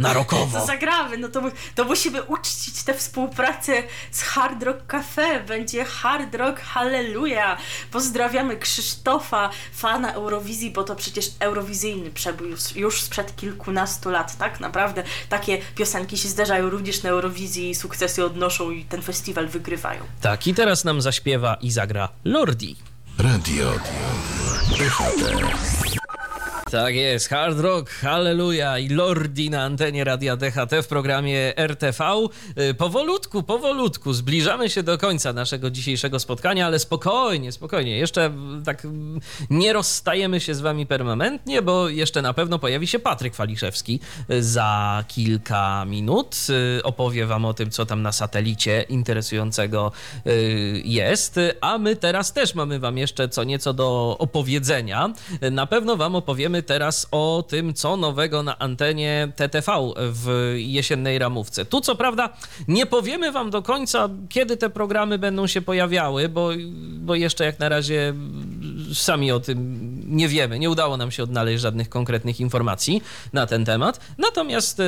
[0.01, 0.61] na rokowo.
[0.61, 1.43] To zagramy, no to,
[1.75, 5.41] to musimy uczcić tę współpracę z Hard Rock Cafe.
[5.41, 7.57] Będzie Hard Rock Halleluja.
[7.91, 14.61] Pozdrawiamy Krzysztofa, fana Eurowizji, bo to przecież eurowizyjny przebój już, już sprzed kilkunastu lat, tak?
[14.61, 20.01] Naprawdę takie piosenki się zdarzają również na Eurowizji i sukcesy odnoszą i ten festiwal wygrywają.
[20.21, 22.77] Tak, i teraz nam zaśpiewa i zagra Lordi.
[23.19, 23.73] Radio.
[24.79, 25.90] Radio.
[26.71, 32.05] Tak jest, Hard Rock, Halleluja i Lordi na antenie Radia DHT w programie RTV.
[32.71, 37.99] Y, powolutku, powolutku zbliżamy się do końca naszego dzisiejszego spotkania, ale spokojnie, spokojnie.
[37.99, 38.33] Jeszcze
[38.65, 38.87] tak
[39.51, 44.01] nie rozstajemy się z wami permanentnie, bo jeszcze na pewno pojawi się Patryk Waliszewski
[44.41, 46.37] za kilka minut.
[46.79, 49.93] Y, opowie wam o tym, co tam na satelicie interesującego
[50.27, 55.13] y, jest, a my teraz też mamy wam jeszcze co nieco do opowiedzenia.
[55.51, 61.65] Na pewno wam opowiemy teraz o tym, co nowego na antenie TTV w jesiennej ramówce.
[61.65, 62.29] Tu co prawda
[62.69, 66.51] nie powiemy wam do końca, kiedy te programy będą się pojawiały, bo,
[66.99, 68.15] bo jeszcze jak na razie
[68.95, 70.59] sami o tym nie wiemy.
[70.59, 73.03] Nie udało nam się odnaleźć żadnych konkretnych informacji
[73.33, 74.01] na ten temat.
[74.19, 74.85] Natomiast e,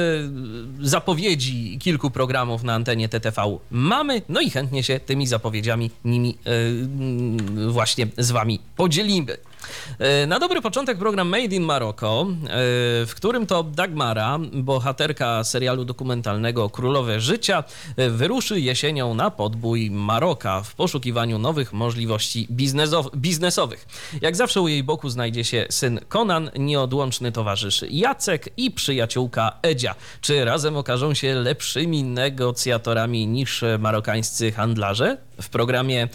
[0.81, 7.69] zapowiedzi kilku programów na antenie TTV mamy, no i chętnie się tymi zapowiedziami nimi e,
[7.69, 9.37] właśnie z wami podzielimy.
[9.99, 12.47] E, na dobry początek program Made in Morocco, e,
[13.07, 17.65] w którym to Dagmara, bohaterka serialu dokumentalnego Królowe Życia,
[17.97, 22.49] e, wyruszy jesienią na podbój Maroka w poszukiwaniu nowych możliwości
[23.17, 23.87] biznesowych.
[24.21, 29.95] Jak zawsze u jej boku znajdzie się syn Conan, nieodłączny towarzysz Jacek i przyjaciółka Edzia.
[30.21, 35.19] Czy razem okażą się lepszymi negocjatorami niż marokańscy handlarze?
[35.43, 36.09] W programie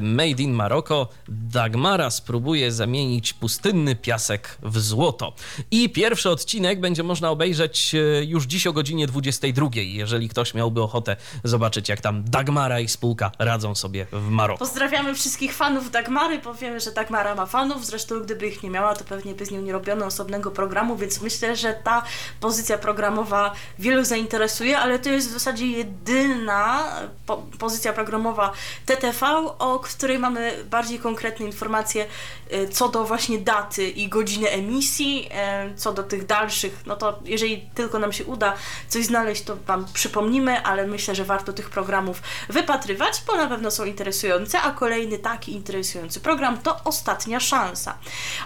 [0.00, 2.91] Made in Morocco Dagmara spróbuje zamienić
[3.40, 5.32] pustynny piasek w złoto.
[5.70, 10.82] I pierwszy odcinek będzie można obejrzeć e, już dziś o godzinie 22, jeżeli ktoś miałby
[10.82, 14.58] ochotę zobaczyć, jak tam Dagmara i spółka radzą sobie w Maroku.
[14.58, 19.04] Pozdrawiamy wszystkich fanów Dagmary, powiemy, że Dagmara ma fanów, zresztą gdyby ich nie miała, to
[19.04, 22.02] pewnie by z nią nie robiono osobnego programu, więc myślę, że ta
[22.40, 26.84] pozycja programowa wielu zainteresuje, ale to jest w zasadzie jedyna
[27.26, 28.52] po pozycja programowa
[28.86, 29.26] TTV,
[29.58, 32.06] o której mamy bardziej konkretne informacje
[32.52, 35.28] Y, co do właśnie daty i godziny emisji,
[35.72, 38.54] y, co do tych dalszych, no to jeżeli tylko nam się uda
[38.88, 43.70] coś znaleźć, to Wam przypomnimy, ale myślę, że warto tych programów wypatrywać, bo na pewno
[43.70, 47.98] są interesujące, a kolejny taki interesujący program to Ostatnia Szansa.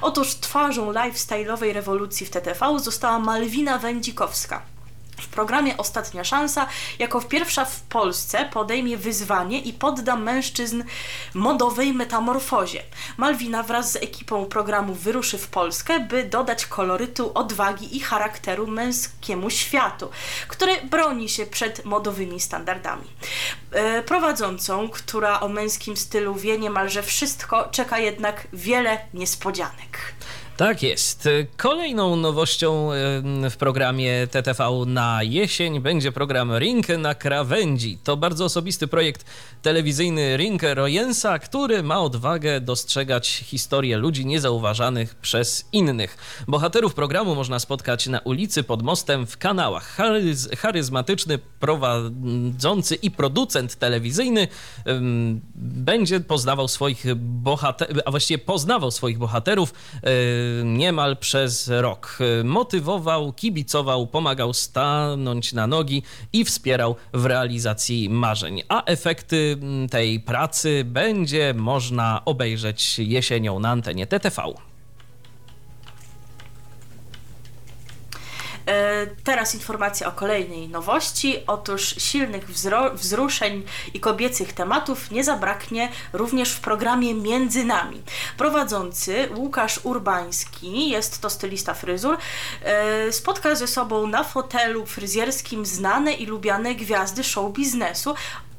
[0.02, 4.75] Otóż twarzą lifestyle'owej rewolucji w TTV została Malwina Wędzikowska.
[5.20, 6.66] W programie Ostatnia Szansa,
[6.98, 10.84] jako pierwsza w Polsce, podejmie wyzwanie i podda mężczyzn
[11.34, 12.82] modowej metamorfozie.
[13.16, 19.50] Malwina wraz z ekipą programu wyruszy w Polskę, by dodać kolorytu, odwagi i charakteru męskiemu
[19.50, 20.10] światu,
[20.48, 23.08] który broni się przed modowymi standardami.
[23.72, 30.14] E, prowadzącą, która o męskim stylu wie niemalże wszystko, czeka jednak wiele niespodzianek.
[30.56, 31.28] Tak jest.
[31.56, 32.90] Kolejną nowością
[33.50, 37.98] w programie TTV na jesień będzie program Ring na krawędzi.
[38.04, 39.24] To bardzo osobisty projekt
[39.62, 46.44] telewizyjny Ring Royensa, który ma odwagę dostrzegać historię ludzi niezauważanych przez innych.
[46.48, 49.86] Bohaterów programu można spotkać na ulicy, pod mostem, w kanałach.
[49.86, 54.48] Charyz charyzmatyczny prowadzący i producent telewizyjny
[55.54, 59.74] będzie poznawał swoich bohaterów, a właściwie poznawał swoich bohaterów
[60.64, 62.18] niemal przez rok.
[62.44, 68.62] Motywował, kibicował, pomagał stanąć na nogi i wspierał w realizacji marzeń.
[68.68, 69.58] A efekty
[69.90, 74.65] tej pracy będzie można obejrzeć jesienią na antenie TTV.
[79.24, 81.36] Teraz informacja o kolejnej nowości.
[81.46, 82.48] Otóż silnych
[82.94, 83.64] wzruszeń
[83.94, 88.02] i kobiecych tematów nie zabraknie również w programie Między Nami.
[88.36, 92.18] Prowadzący Łukasz Urbański, jest to stylista fryzur,
[92.62, 98.14] e, spotka ze sobą na fotelu fryzjerskim znane i lubiane gwiazdy show biznesu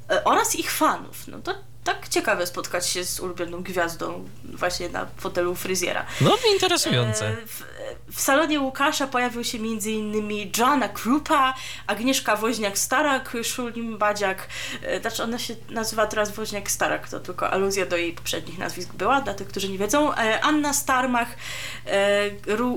[0.09, 1.27] e, oraz ich fanów.
[1.27, 6.05] No to tak ciekawe spotkać się z ulubioną gwiazdą właśnie na fotelu fryzjera.
[6.21, 7.35] No, interesujące.
[7.45, 7.63] W,
[8.11, 10.51] w salonie Łukasza pojawił się m.in.
[10.57, 11.53] Joanna Krupa,
[11.87, 14.47] Agnieszka Woźniak-Starak, Szulim Badziak.
[14.81, 19.21] E, znaczy ona się nazywa teraz Woźniak-Starak, to tylko aluzja do jej poprzednich nazwisk była,
[19.21, 20.13] dla tych, którzy nie wiedzą.
[20.13, 21.27] E, Anna Starmach
[21.85, 22.29] e,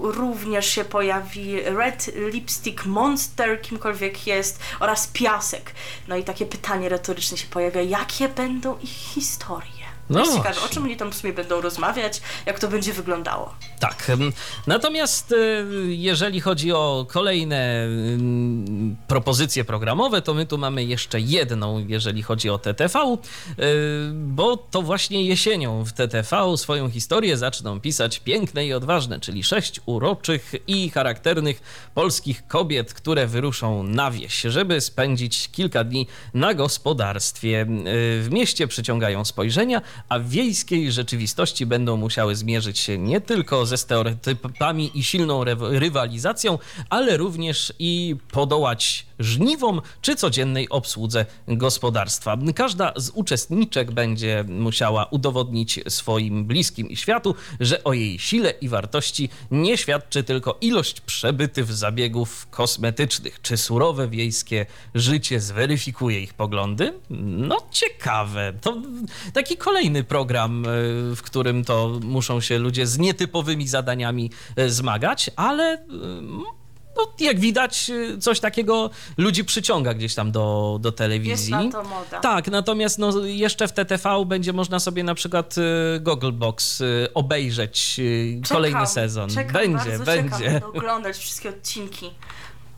[0.02, 5.72] również się pojawi, Red Lipstick Monster, kimkolwiek jest, oraz Piasek.
[6.08, 9.79] No i takie pytanie retoryczne się pojawia, jakie będą ich history.
[10.10, 13.54] No jest ciekawe, o czym oni tam w sumie będą rozmawiać, jak to będzie wyglądało.
[13.80, 14.10] Tak.
[14.66, 17.88] Natomiast y, jeżeli chodzi o kolejne
[19.08, 23.16] propozycje programowe, to my tu mamy jeszcze jedną, jeżeli chodzi o TTV,
[23.58, 29.44] y, bo to właśnie jesienią w TTV swoją historię zaczną pisać piękne i odważne, czyli
[29.44, 31.62] sześć uroczych i charakternych
[31.94, 37.62] polskich kobiet, które wyruszą na wieś, żeby spędzić kilka dni na gospodarstwie.
[37.62, 37.66] Y,
[38.22, 43.76] w mieście przyciągają spojrzenia, a w wiejskiej rzeczywistości będą musiały zmierzyć się nie tylko ze
[43.76, 46.58] stereotypami i silną rywalizacją,
[46.90, 52.38] ale również i podołać żniwom czy codziennej obsłudze gospodarstwa.
[52.54, 58.68] Każda z uczestniczek będzie musiała udowodnić swoim bliskim i światu, że o jej sile i
[58.68, 63.42] wartości nie świadczy tylko ilość przebytych zabiegów kosmetycznych.
[63.42, 66.94] Czy surowe wiejskie życie zweryfikuje ich poglądy?
[67.10, 68.52] No ciekawe.
[68.60, 68.82] To
[69.32, 70.68] taki kolejny program, e,
[71.16, 75.78] w którym to muszą się ludzie z nietypowymi zadaniami e, zmagać, ale e,
[76.96, 81.30] no, jak widać, coś takiego ludzi przyciąga gdzieś tam do, do telewizji.
[81.30, 82.20] Jest na to moda.
[82.20, 85.54] Tak, natomiast no, jeszcze w TTV będzie można sobie na przykład
[86.00, 86.82] Gogglebox
[87.14, 88.00] obejrzeć
[88.44, 89.30] czekam, kolejny sezon.
[89.30, 90.52] Czekam, będzie, będzie.
[90.52, 92.10] Czekam, oglądać wszystkie odcinki.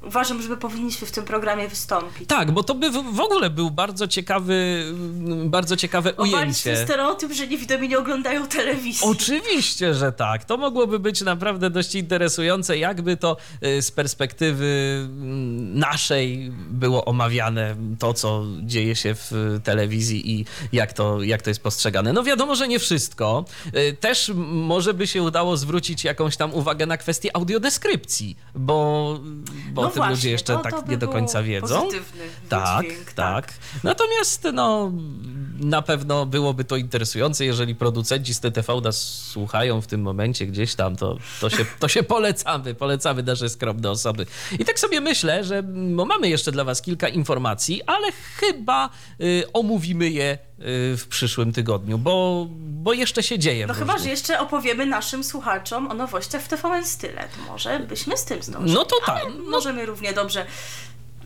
[0.07, 2.29] Uważam, że powinniśmy w tym programie wystąpić.
[2.29, 4.85] Tak, bo to by w ogóle był bardzo ciekawy,
[5.45, 6.75] bardzo ciekawe Obalić ujęcie.
[6.75, 9.09] ten stereotyp, że niewidomi nie oglądają telewizji.
[9.09, 10.45] Oczywiście, że tak.
[10.45, 14.67] To mogłoby być naprawdę dość interesujące, jakby to y, z perspektywy
[15.05, 21.51] mm, naszej było omawiane, to co dzieje się w telewizji i jak to, jak to
[21.51, 22.13] jest postrzegane.
[22.13, 23.45] No wiadomo, że nie wszystko.
[23.77, 29.19] Y, Też może by się udało zwrócić jakąś tam uwagę na kwestię audiodeskrypcji, bo,
[29.73, 31.82] bo No tym właśnie, ludzie jeszcze to- tak to by nie do końca wiedzą.
[31.82, 33.55] pozytywny Tak, wydźwięk, tak.
[33.84, 34.93] Natomiast no,
[35.59, 40.74] na pewno byłoby to interesujące, jeżeli producenci z TTV nas słuchają w tym momencie gdzieś
[40.74, 44.26] tam, to, to, się, to się polecamy, polecamy nasze skromne osoby.
[44.59, 45.62] I tak sobie myślę, że
[46.07, 48.90] mamy jeszcze dla was kilka informacji, ale chyba
[49.20, 50.38] y, omówimy je
[50.97, 53.67] w przyszłym tygodniu, bo, bo jeszcze się dzieje.
[53.67, 57.29] No chyba, że jeszcze opowiemy naszym słuchaczom o nowościach w TVN Style.
[57.37, 58.75] To może byśmy z tym zdążyli.
[58.75, 60.47] No to tak, no- Możemy równie dobrze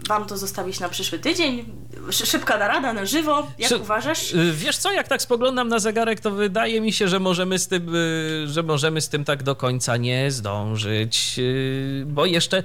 [0.08, 1.64] wam to zostawić na przyszły tydzień.
[2.10, 3.46] Szy- Szybka narada na żywo.
[3.58, 4.32] Jak Czy- uważasz?
[4.34, 7.68] y, Wiesz co, jak tak spoglądam na zegarek, to wydaje mi się, że możemy z
[7.68, 12.62] tym, y, że możemy z tym tak do końca nie zdążyć, y, bo jeszcze.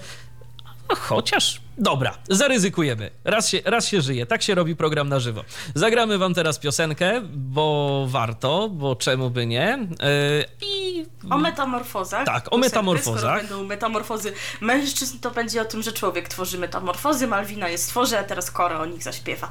[0.90, 1.62] No, chociaż.
[1.82, 3.10] Dobra, zaryzykujemy.
[3.24, 4.26] Raz się, raz się żyje.
[4.26, 5.44] Tak się robi program na żywo.
[5.76, 9.74] Zagramy wam teraz piosenkę, bo warto, bo czemu by nie.
[9.74, 12.26] Y, I O metamorfozach.
[12.26, 13.38] Tak, o metamorfozach.
[13.40, 18.18] Skoro będą metamorfozy mężczyzn, to będzie o tym, że człowiek tworzy metamorfozy, Malwina je stworzy,
[18.20, 19.50] a teraz Koro o nich zaśpiewa.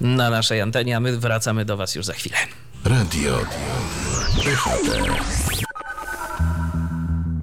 [0.00, 2.36] na naszej antenie, a my wracamy do was już za chwilę.
[2.84, 3.38] Radio
[4.44, 5.69] DHT.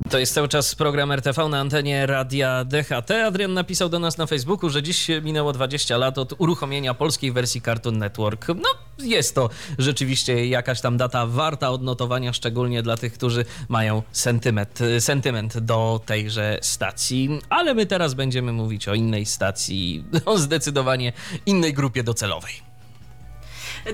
[0.10, 3.12] To jest cały czas program RTV na antenie Radia DHT.
[3.12, 7.62] Adrian napisał do nas na Facebooku, że dziś minęło 20 lat od uruchomienia polskiej wersji
[7.62, 8.47] Cartoon Network.
[8.47, 14.80] No, jest to rzeczywiście jakaś tam data warta odnotowania, szczególnie dla tych, którzy mają sentyment,
[14.99, 17.39] sentyment do tejże stacji.
[17.49, 21.14] Ale my teraz będziemy mówić o innej stacji, o zdecydowanie
[21.45, 22.66] innej grupie docelowej.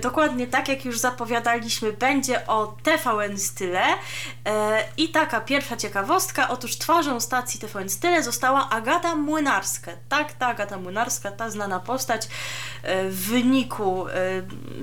[0.02, 3.84] Dokładnie tak, jak już zapowiadaliśmy, będzie o TVN Style.
[4.46, 9.92] E, I taka pierwsza ciekawostka, otóż twarzą stacji TVN Style została Agata Młynarska.
[10.10, 12.28] Tak, ta Agata Młynarska, ta znana postać
[12.84, 14.12] e, w wyniku e,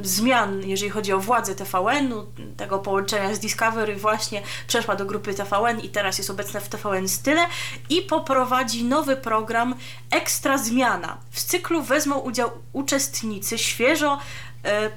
[0.03, 5.81] zmian, jeżeli chodzi o władzę TVN-u, tego połączenia z Discovery właśnie przeszła do grupy TVN
[5.81, 7.47] i teraz jest obecna w TVN Style
[7.89, 9.75] i poprowadzi nowy program
[10.11, 11.19] Ekstra Zmiana.
[11.31, 14.19] W cyklu wezmą udział uczestnicy świeżo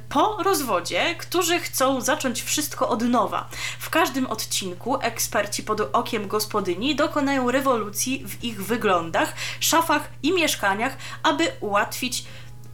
[0.09, 3.49] po rozwodzie, którzy chcą zacząć wszystko od nowa.
[3.79, 10.97] W każdym odcinku eksperci pod okiem gospodyni dokonają rewolucji w ich wyglądach, szafach i mieszkaniach,
[11.23, 12.25] aby ułatwić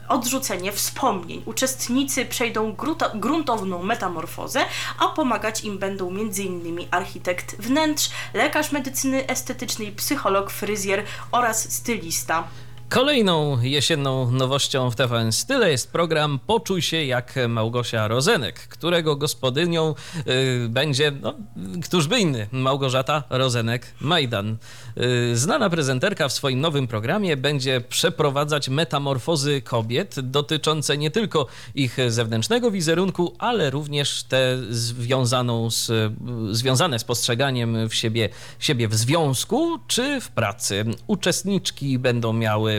[0.09, 1.43] odrzucenie wspomnień.
[1.45, 2.75] Uczestnicy przejdą
[3.15, 4.59] gruntowną metamorfozę,
[4.99, 6.79] a pomagać im będą m.in.
[6.91, 12.47] architekt wnętrz, lekarz medycyny estetycznej, psycholog, fryzjer oraz stylista.
[12.89, 19.95] Kolejną jesienną nowością w TVN Style jest program Poczuj się jak Małgosia Rozenek, którego gospodynią
[20.27, 21.35] y, będzie, no,
[21.83, 24.55] któż by inny, Małgorzata Rozenek-Majdan.
[25.31, 31.97] Y, znana prezenterka w swoim nowym programie będzie przeprowadzać metamorfozy kobiet dotyczące nie tylko ich
[32.07, 36.13] zewnętrznego wizerunku, ale również te związaną z,
[36.51, 38.29] związane z postrzeganiem w siebie,
[38.59, 40.85] siebie w związku czy w pracy.
[41.07, 42.78] Uczestniczki będą miały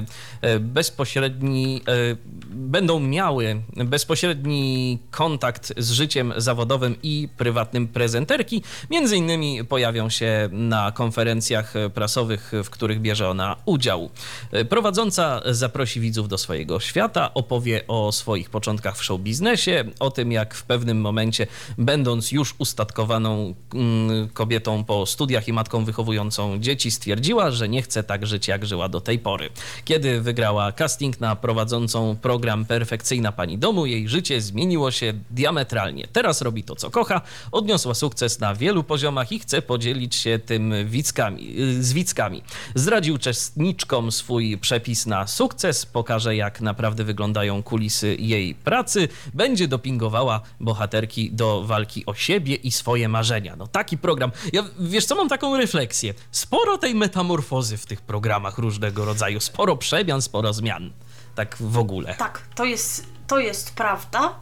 [0.61, 2.17] bezpośredni, e,
[2.51, 8.63] będą miały bezpośredni kontakt z życiem zawodowym i prywatnym prezenterki.
[8.91, 14.11] Między innymi pojawią się na konferencjach prasowych, w których bierze ona udział.
[14.53, 20.11] E, Prowadząca zaprosi widzów do swojego świata, opowie o swoich początkach w show biznesie, o
[20.11, 21.47] tym jak w pewnym momencie,
[21.79, 28.03] będąc już ustatkowaną mm, kobietą po studiach i matką wychowującą dzieci, stwierdziła, że nie chce
[28.03, 29.51] tak żyć, jak żyła do tej pory.
[29.91, 36.09] Kiedy wygrała casting na prowadzącą program Perfekcyjna Pani Domu, jej życie zmieniło się diametralnie.
[36.13, 37.21] Teraz robi to, co kocha,
[37.53, 42.43] odniosła sukces na wielu poziomach i chce podzielić się tym wickami, y, z wickami.
[42.75, 50.41] Zdradzi uczestniczkom swój przepis na sukces, pokaże jak naprawdę wyglądają kulisy jej pracy, będzie dopingowała
[50.61, 53.57] bohaterki do walki o siebie i swoje marzenia.
[53.57, 54.33] No taki program.
[54.53, 56.15] Ja wiesz co, mam taką refleksję.
[56.31, 60.93] Sporo tej metamorfozy w tych programach różnego rodzaju, sporo przemian, sporo zmian.
[61.35, 62.15] Tak w ogóle.
[62.15, 64.35] Tak, to jest, to jest prawda.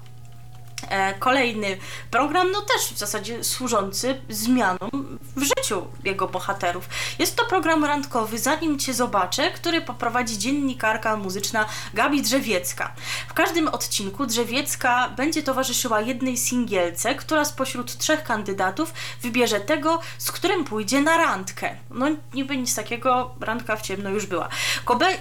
[0.88, 1.78] E, kolejny
[2.10, 6.88] program, no też w zasadzie służący zmianom w życiu jego bohaterów.
[7.18, 12.92] Jest to program randkowy, zanim Cię zobaczę, który poprowadzi dziennikarka muzyczna Gabi Drzewiecka.
[13.28, 20.32] W każdym odcinku Drzewiecka będzie towarzyszyła jednej singielce, która spośród trzech kandydatów wybierze tego, z
[20.32, 21.76] którym pójdzie na randkę.
[21.90, 24.48] No niby nic takiego, randka w ciemno już była.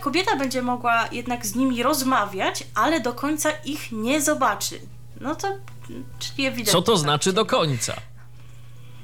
[0.01, 4.79] Kobieta będzie mogła jednak z nimi rozmawiać, ale do końca ich nie zobaczy.
[5.21, 5.47] No to
[6.19, 6.71] czyli ewidentnie.
[6.71, 7.93] Co to znaczy do końca?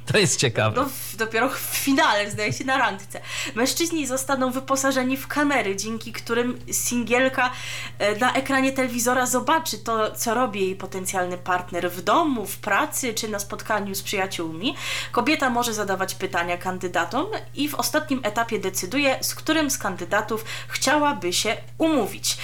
[0.06, 0.82] To jest ciekawe.
[0.82, 3.22] No, dopiero w finale, zdaje się, na randce.
[3.56, 7.52] Mężczyźni zostaną wyposażeni w kamery, dzięki którym singielka
[8.00, 13.14] e, na ekranie telewizora zobaczy to, co robi jej potencjalny partner w domu, w pracy
[13.14, 14.76] czy na spotkaniu z przyjaciółmi.
[15.12, 17.26] Kobieta może zadawać pytania kandydatom
[17.56, 22.38] i w ostatnim etapie decyduje, z którym z kandydatów chciałaby się umówić.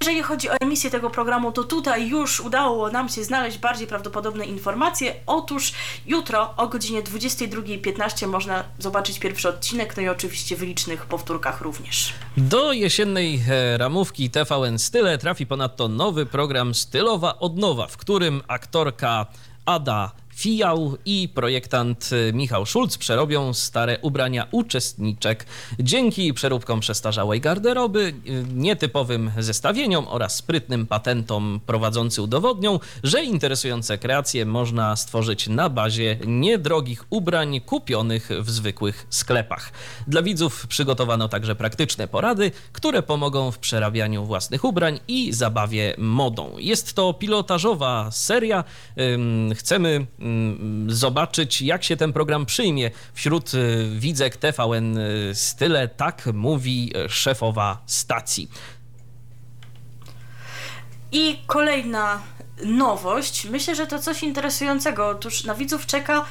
[0.00, 4.44] Jeżeli chodzi o emisję tego programu, to tutaj już udało nam się znaleźć bardziej prawdopodobne
[4.44, 5.14] informacje.
[5.26, 5.72] Otóż
[6.06, 11.60] jutro o godzinie godzinie 22.15 można zobaczyć pierwszy odcinek, no i oczywiście w licznych powtórkach
[11.60, 12.12] również.
[12.36, 19.26] Do jesiennej e, ramówki TVN Style trafi ponadto nowy program Stylowa Odnowa, w którym aktorka
[19.66, 25.46] Ada Fijał i projektant y, Michał Szulc przerobią stare ubrania uczestniczek.
[25.80, 34.46] Dzięki przeróbkom przestarzałej garderoby, y, nietypowym zestawieniom oraz sprytnym patentom prowadzący udowodnią, że interesujące kreacje
[34.46, 39.72] można stworzyć na bazie niedrogich ubrań kupionych w zwykłych sklepach.
[40.06, 46.58] Dla widzów przygotowano także praktyczne porady, które pomogą w przerabianiu własnych ubrań i zabawie modą.
[46.58, 48.64] Jest to pilotażowa seria.
[49.54, 50.06] Chcemy
[50.86, 55.88] zobaczyć, jak się ten program przyjmie wśród y, widzek TVN y, Style.
[55.88, 58.50] Tak mówi szefowa stacji.
[61.12, 62.22] I kolejna
[62.64, 63.44] nowość.
[63.44, 65.08] Myślę, że to coś interesującego.
[65.08, 66.24] Otóż na widzów czeka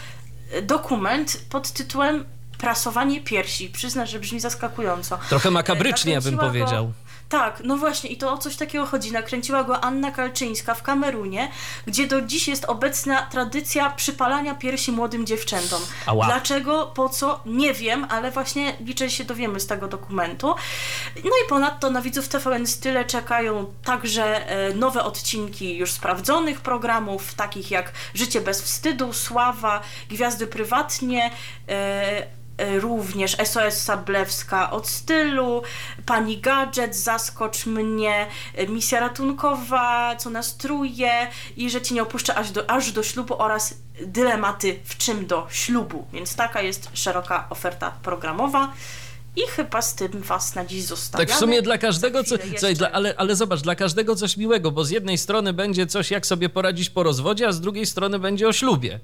[0.62, 2.26] dokument pod tytułem
[2.64, 3.70] Prasowanie piersi.
[3.70, 5.20] Przyznam, że brzmi zaskakująco.
[5.30, 6.88] Trochę makabrycznie, bym powiedział.
[6.88, 6.94] Go
[7.34, 9.12] tak, no właśnie i to o coś takiego chodzi.
[9.12, 11.52] Nakręciła go Anna Kalczyńska w Kamerunie,
[11.88, 15.82] gdzie do dziś jest obecna tradycja przypalania piersi młodym dziewczętom.
[16.06, 16.26] Ała.
[16.26, 20.56] Dlaczego, po co, nie wiem, ale właśnie liczę się dowiemy z tego dokumentu.
[21.16, 27.34] No i ponadto na widzów TVN Style czekają także e, nowe odcinki już sprawdzonych programów,
[27.34, 31.32] takich jak Życie bez wstydu, Sława, Gwiazdy prywatnie,
[31.70, 35.62] e, również SOS Sablewska od stylu,
[36.06, 41.28] Pani Gadżet, Zaskocz mnie, e, Misja Ratunkowa, Co nas truje
[41.58, 43.74] i że Cię nie opuszcza aż do, aż do ślubu oraz
[44.06, 46.08] dylematy w czym do ślubu.
[46.14, 48.74] Więc taka jest szeroka oferta programowa.
[49.36, 51.28] I chyba z tym was na dziś zostawiamy.
[51.28, 54.72] Tak w sumie dla każdego, co, co dla, ale, ale zobacz, dla każdego coś miłego,
[54.72, 58.20] bo z jednej strony będzie coś, jak sobie poradzić po rozwodzie, a z drugiej strony
[58.20, 59.00] będzie o ślubie.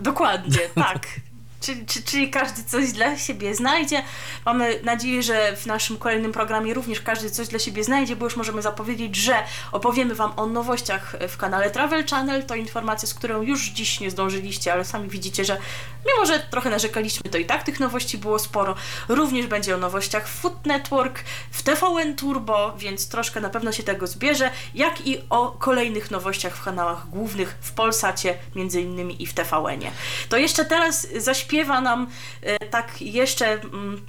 [0.00, 1.06] Dokładnie, tak.
[1.62, 4.02] Czyli, czyli, każdy coś dla siebie znajdzie.
[4.46, 8.36] Mamy nadzieję, że w naszym kolejnym programie również każdy coś dla siebie znajdzie, bo już
[8.36, 9.34] możemy zapowiedzieć, że
[9.72, 12.46] opowiemy Wam o nowościach w kanale Travel Channel.
[12.46, 15.58] To informacja, z którą już dziś nie zdążyliście, ale sami widzicie, że
[16.06, 18.74] mimo, że trochę narzekaliśmy, to i tak tych nowości było sporo.
[19.08, 23.82] Również będzie o nowościach w Food Network, w TVN Turbo, więc troszkę na pewno się
[23.82, 29.26] tego zbierze, jak i o kolejnych nowościach w kanałach głównych w Polsacie, między innymi i
[29.26, 29.90] w TVN-ie.
[30.28, 32.06] To jeszcze teraz zaśpiewamy śpiewa nam
[32.42, 34.06] e, tak jeszcze mm,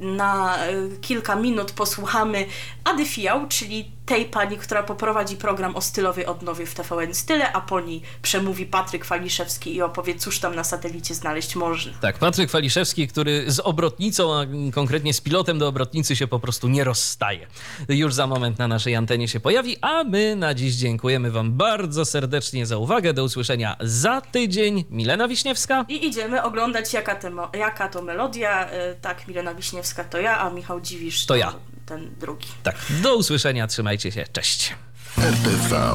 [0.00, 2.46] na e, kilka minut posłuchamy
[2.84, 7.60] Ady Fiał, czyli tej pani, która poprowadzi program o stylowej odnowie w TVN Style, a
[7.60, 11.92] po niej przemówi Patryk Waliszewski i opowie, cóż tam na satelicie znaleźć można.
[12.00, 16.68] Tak, Patryk Waliszewski, który z obrotnicą, a konkretnie z pilotem do obrotnicy się po prostu
[16.68, 17.46] nie rozstaje.
[17.88, 22.04] Już za moment na naszej antenie się pojawi, a my na dziś dziękujemy Wam bardzo
[22.04, 23.12] serdecznie za uwagę.
[23.12, 24.84] Do usłyszenia za tydzień.
[24.90, 25.84] Milena Wiśniewska.
[25.88, 28.70] I idziemy oglądać, jaka, te, jaka to melodia.
[28.70, 31.54] E, tak, Milena Wiśniewska to ja, a Michał Dziwisz to, to ja.
[31.86, 32.48] Ten drugi.
[32.62, 34.74] Tak, do usłyszenia, trzymajcie się, cześć.
[35.18, 35.92] RTV.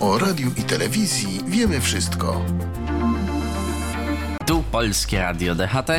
[0.00, 2.44] O radiu i telewizji wiemy wszystko.
[4.46, 5.90] Tu Polskie Radio DHT,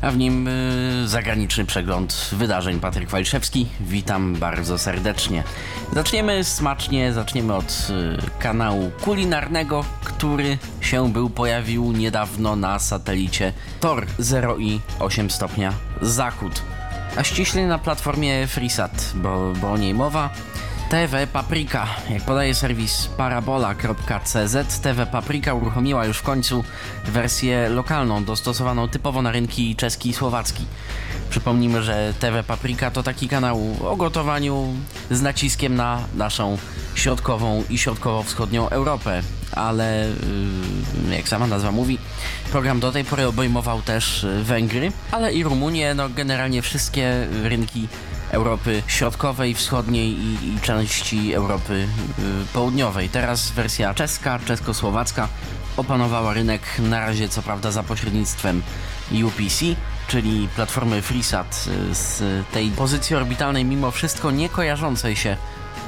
[0.00, 2.80] a w nim y, zagraniczny przegląd wydarzeń.
[2.80, 5.44] Patryk Waliszewski, witam bardzo serdecznie.
[5.92, 14.06] Zaczniemy smacznie, zaczniemy od y, kanału kulinarnego, który się był, pojawił niedawno na satelicie Tor
[14.18, 16.62] 0 i 8 stopnia zachód
[17.16, 20.30] a ściślej na platformie FreeSat, bo, bo o niej mowa.
[20.90, 26.64] TV Paprika, jak podaje serwis parabola.cz, TV Paprika uruchomiła już w końcu
[27.04, 30.66] wersję lokalną, dostosowaną typowo na rynki czeski i słowacki.
[31.32, 34.74] Przypomnijmy, że TV Paprika to taki kanał o gotowaniu
[35.10, 36.58] z naciskiem na naszą
[36.94, 39.22] środkową i środkowo-wschodnią Europę.
[39.52, 40.06] Ale
[41.10, 41.98] jak sama nazwa mówi,
[42.50, 47.88] program do tej pory obejmował też Węgry, ale i Rumunię, no generalnie wszystkie rynki
[48.30, 53.08] Europy Środkowej, Wschodniej i, i części Europy y, Południowej.
[53.08, 55.28] Teraz wersja czeska, czesko-słowacka
[55.76, 58.62] opanowała rynek na razie co prawda za pośrednictwem
[59.24, 59.64] UPC,
[60.08, 62.22] czyli platformy FreeSat y, z
[62.52, 65.36] tej pozycji orbitalnej mimo wszystko nie kojarzącej się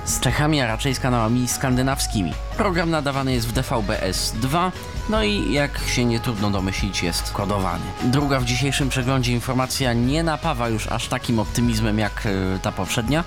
[0.05, 2.32] z Czechami, a raczej z kanałami skandynawskimi.
[2.57, 4.70] Program nadawany jest w DVB-S2,
[5.09, 7.85] no i jak się nie trudno domyślić, jest kodowany.
[8.03, 13.24] Druga w dzisiejszym przeglądzie informacja nie napawa już aż takim optymizmem jak y, ta poprzednia.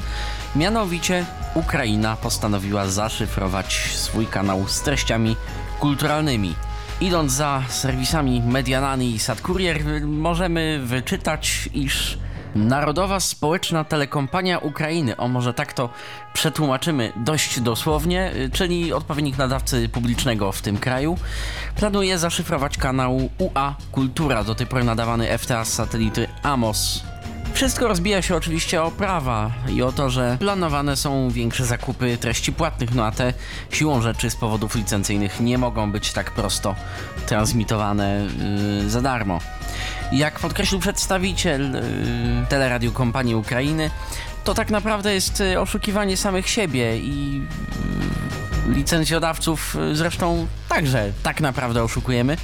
[0.55, 5.35] Mianowicie Ukraina postanowiła zaszyfrować swój kanał z treściami
[5.80, 6.55] kulturalnymi.
[7.02, 12.18] Idąc za serwisami Medianany i Sadkurier, możemy wyczytać, iż
[12.56, 15.90] Narodowa Społeczna Telekompania Ukrainy, o może tak to
[16.34, 21.18] przetłumaczymy dość dosłownie, czyli odpowiednik nadawcy publicznego w tym kraju,
[21.76, 27.03] planuje zaszyfrować kanał UA Kultura, do tej pory nadawany FTA z satelity AMOS
[27.57, 32.53] wszystko rozbija się oczywiście o prawa i o to, że planowane są większe zakupy treści
[32.53, 33.34] płatnych, no a te
[33.71, 36.75] siłą rzeczy z powodów licencyjnych nie mogą być tak prosto
[37.25, 38.27] transmitowane
[38.81, 39.39] yy, za darmo.
[40.11, 41.81] Jak podkreślił przedstawiciel yy,
[42.49, 43.91] Teleradio Kompanii Ukrainy,
[44.43, 47.41] to tak naprawdę jest y, oszukiwanie samych siebie i
[48.67, 52.38] yy, licencjodawców y, zresztą także tak naprawdę oszukujemy,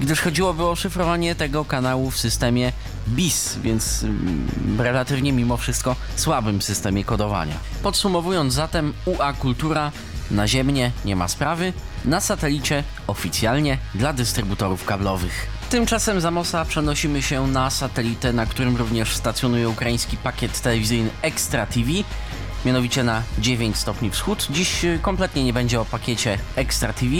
[0.00, 2.72] gdyż chodziłoby o szyfrowanie tego kanału w systemie
[3.10, 7.54] BIS, więc mm, relatywnie mimo wszystko słabym systemie kodowania.
[7.82, 9.92] Podsumowując zatem, UA Kultura
[10.30, 11.72] naziemnie nie ma sprawy,
[12.04, 15.46] na satelicie oficjalnie dla dystrybutorów kablowych.
[15.70, 21.66] Tymczasem z Amosa przenosimy się na satelitę, na którym również stacjonuje ukraiński pakiet telewizyjny Extra
[21.66, 21.90] TV,
[22.64, 24.46] mianowicie na 9 stopni wschód.
[24.50, 27.12] Dziś kompletnie nie będzie o pakiecie Extra TV,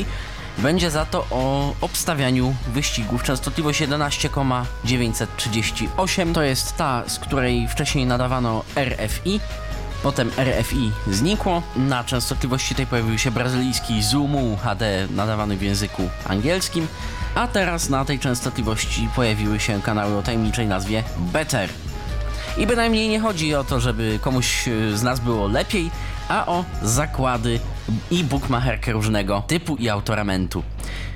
[0.62, 3.22] będzie za to o obstawianiu wyścigów.
[3.22, 9.40] Częstotliwość 11,938 to jest ta, z której wcześniej nadawano RFI.
[10.02, 11.62] Potem RFI znikło.
[11.76, 16.86] Na częstotliwości tej pojawił się brazylijski Zoomu HD nadawany w języku angielskim.
[17.34, 21.70] A teraz na tej częstotliwości pojawiły się kanały o tajemniczej nazwie Better.
[22.58, 25.90] I bynajmniej nie chodzi o to, żeby komuś z nas było lepiej,
[26.30, 27.60] a o zakłady
[28.10, 30.62] i bookmacherkę różnego typu i autoramentu.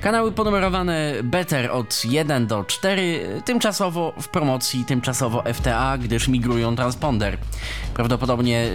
[0.01, 7.37] Kanały ponumerowane Better od 1 do 4, tymczasowo w promocji, tymczasowo FTA, gdyż migrują transponder.
[7.93, 8.69] Prawdopodobnie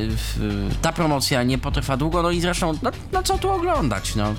[0.83, 4.35] ta promocja nie potrwa długo, no i zresztą, no, no co tu oglądać, no.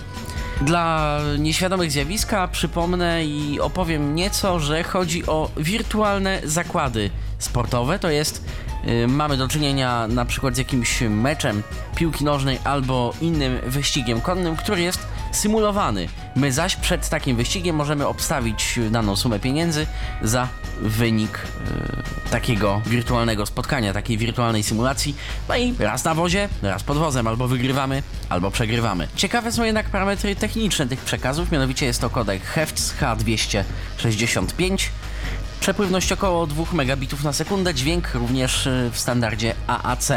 [0.61, 7.09] Dla nieświadomych zjawiska przypomnę i opowiem nieco, że chodzi o wirtualne zakłady
[7.39, 8.45] sportowe, to jest
[9.07, 11.63] mamy do czynienia na przykład z jakimś meczem
[11.95, 16.07] piłki nożnej albo innym wyścigiem konnym, który jest symulowany.
[16.35, 19.87] My zaś przed takim wyścigiem możemy obstawić daną sumę pieniędzy
[20.21, 20.47] za
[20.81, 21.37] wynik
[22.27, 25.15] y, takiego wirtualnego spotkania, takiej wirtualnej symulacji.
[25.49, 29.07] No i raz na wozie, raz pod wozem, albo wygrywamy, albo przegrywamy.
[29.15, 34.89] Ciekawe są jednak parametry techniczne tych przekazów, mianowicie jest to kodek HEFTS H265
[35.61, 40.11] Przepływność około 2 megabitów na sekundę, dźwięk również y, w standardzie AAC.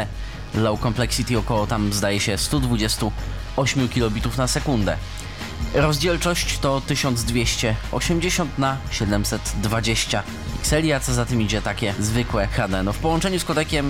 [0.55, 4.97] Low complexity około tam zdaje się 128 kilobitów na sekundę.
[5.73, 10.23] Rozdzielczość to 1280 na 720
[10.65, 12.83] pikseli, a co za tym idzie takie zwykłe HD.
[12.83, 13.85] No w połączeniu z kodekiem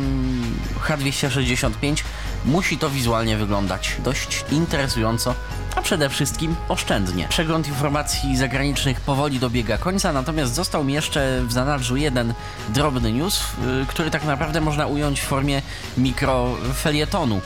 [0.87, 2.03] H265
[2.45, 5.35] musi to wizualnie wyglądać dość interesująco,
[5.75, 7.27] a przede wszystkim oszczędnie.
[7.29, 12.33] Przegląd informacji zagranicznych powoli dobiega końca, natomiast został mi jeszcze w zanadrzu jeden
[12.69, 13.41] drobny news,
[13.83, 15.61] y, który tak naprawdę można ująć w formie
[15.97, 17.41] mikrofelietonu.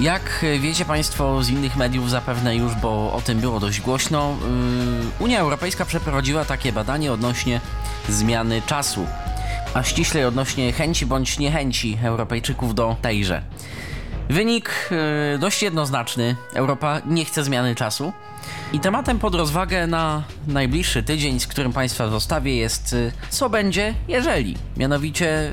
[0.00, 5.24] Jak wiecie Państwo z innych mediów zapewne już, bo o tym było dość głośno, yy,
[5.24, 7.60] Unia Europejska przeprowadziła takie badanie odnośnie
[8.08, 9.06] zmiany czasu,
[9.74, 13.42] a ściślej odnośnie chęci bądź niechęci Europejczyków do tejże.
[14.32, 14.90] Wynik
[15.32, 16.36] yy, dość jednoznaczny.
[16.54, 18.12] Europa nie chce zmiany czasu.
[18.72, 23.94] I tematem pod rozwagę na najbliższy tydzień, z którym Państwa zostawię, jest yy, co będzie,
[24.08, 24.56] jeżeli.
[24.76, 25.52] Mianowicie,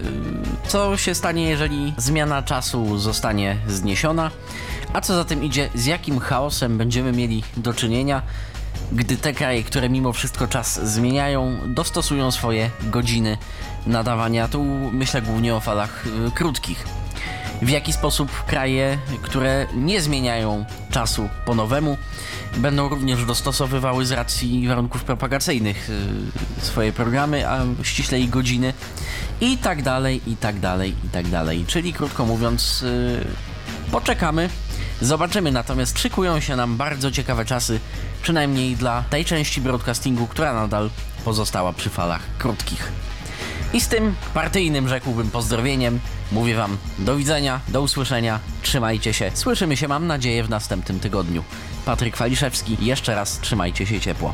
[0.64, 4.31] yy, co się stanie, jeżeli zmiana czasu zostanie zniesiona,
[4.93, 8.22] a co za tym idzie, z jakim chaosem będziemy mieli do czynienia,
[8.91, 13.38] gdy te kraje, które mimo wszystko czas zmieniają, dostosują swoje godziny
[13.88, 14.47] nadawania.
[14.47, 16.03] Tu myślę głównie o falach
[16.35, 16.85] krótkich
[17.61, 21.98] w jaki sposób kraje, które nie zmieniają czasu po nowemu,
[22.57, 28.73] będą również dostosowywały z racji warunków propagacyjnych y, swoje programy, a ściślej godziny
[29.41, 31.65] i tak dalej, i tak dalej, i tak dalej.
[31.68, 33.26] Czyli krótko mówiąc, y,
[33.91, 34.49] poczekamy,
[35.02, 37.80] Zobaczymy, natomiast szykują się nam bardzo ciekawe czasy,
[38.22, 40.90] przynajmniej dla tej części broadcastingu, która nadal
[41.26, 42.91] pozostała przy falach krótkich.
[43.73, 45.99] I z tym partyjnym, rzekłbym, pozdrowieniem
[46.31, 49.31] mówię Wam do widzenia, do usłyszenia, trzymajcie się.
[49.33, 51.43] Słyszymy się, mam nadzieję, w następnym tygodniu.
[51.85, 54.33] Patryk Waliszewski, jeszcze raz trzymajcie się ciepło.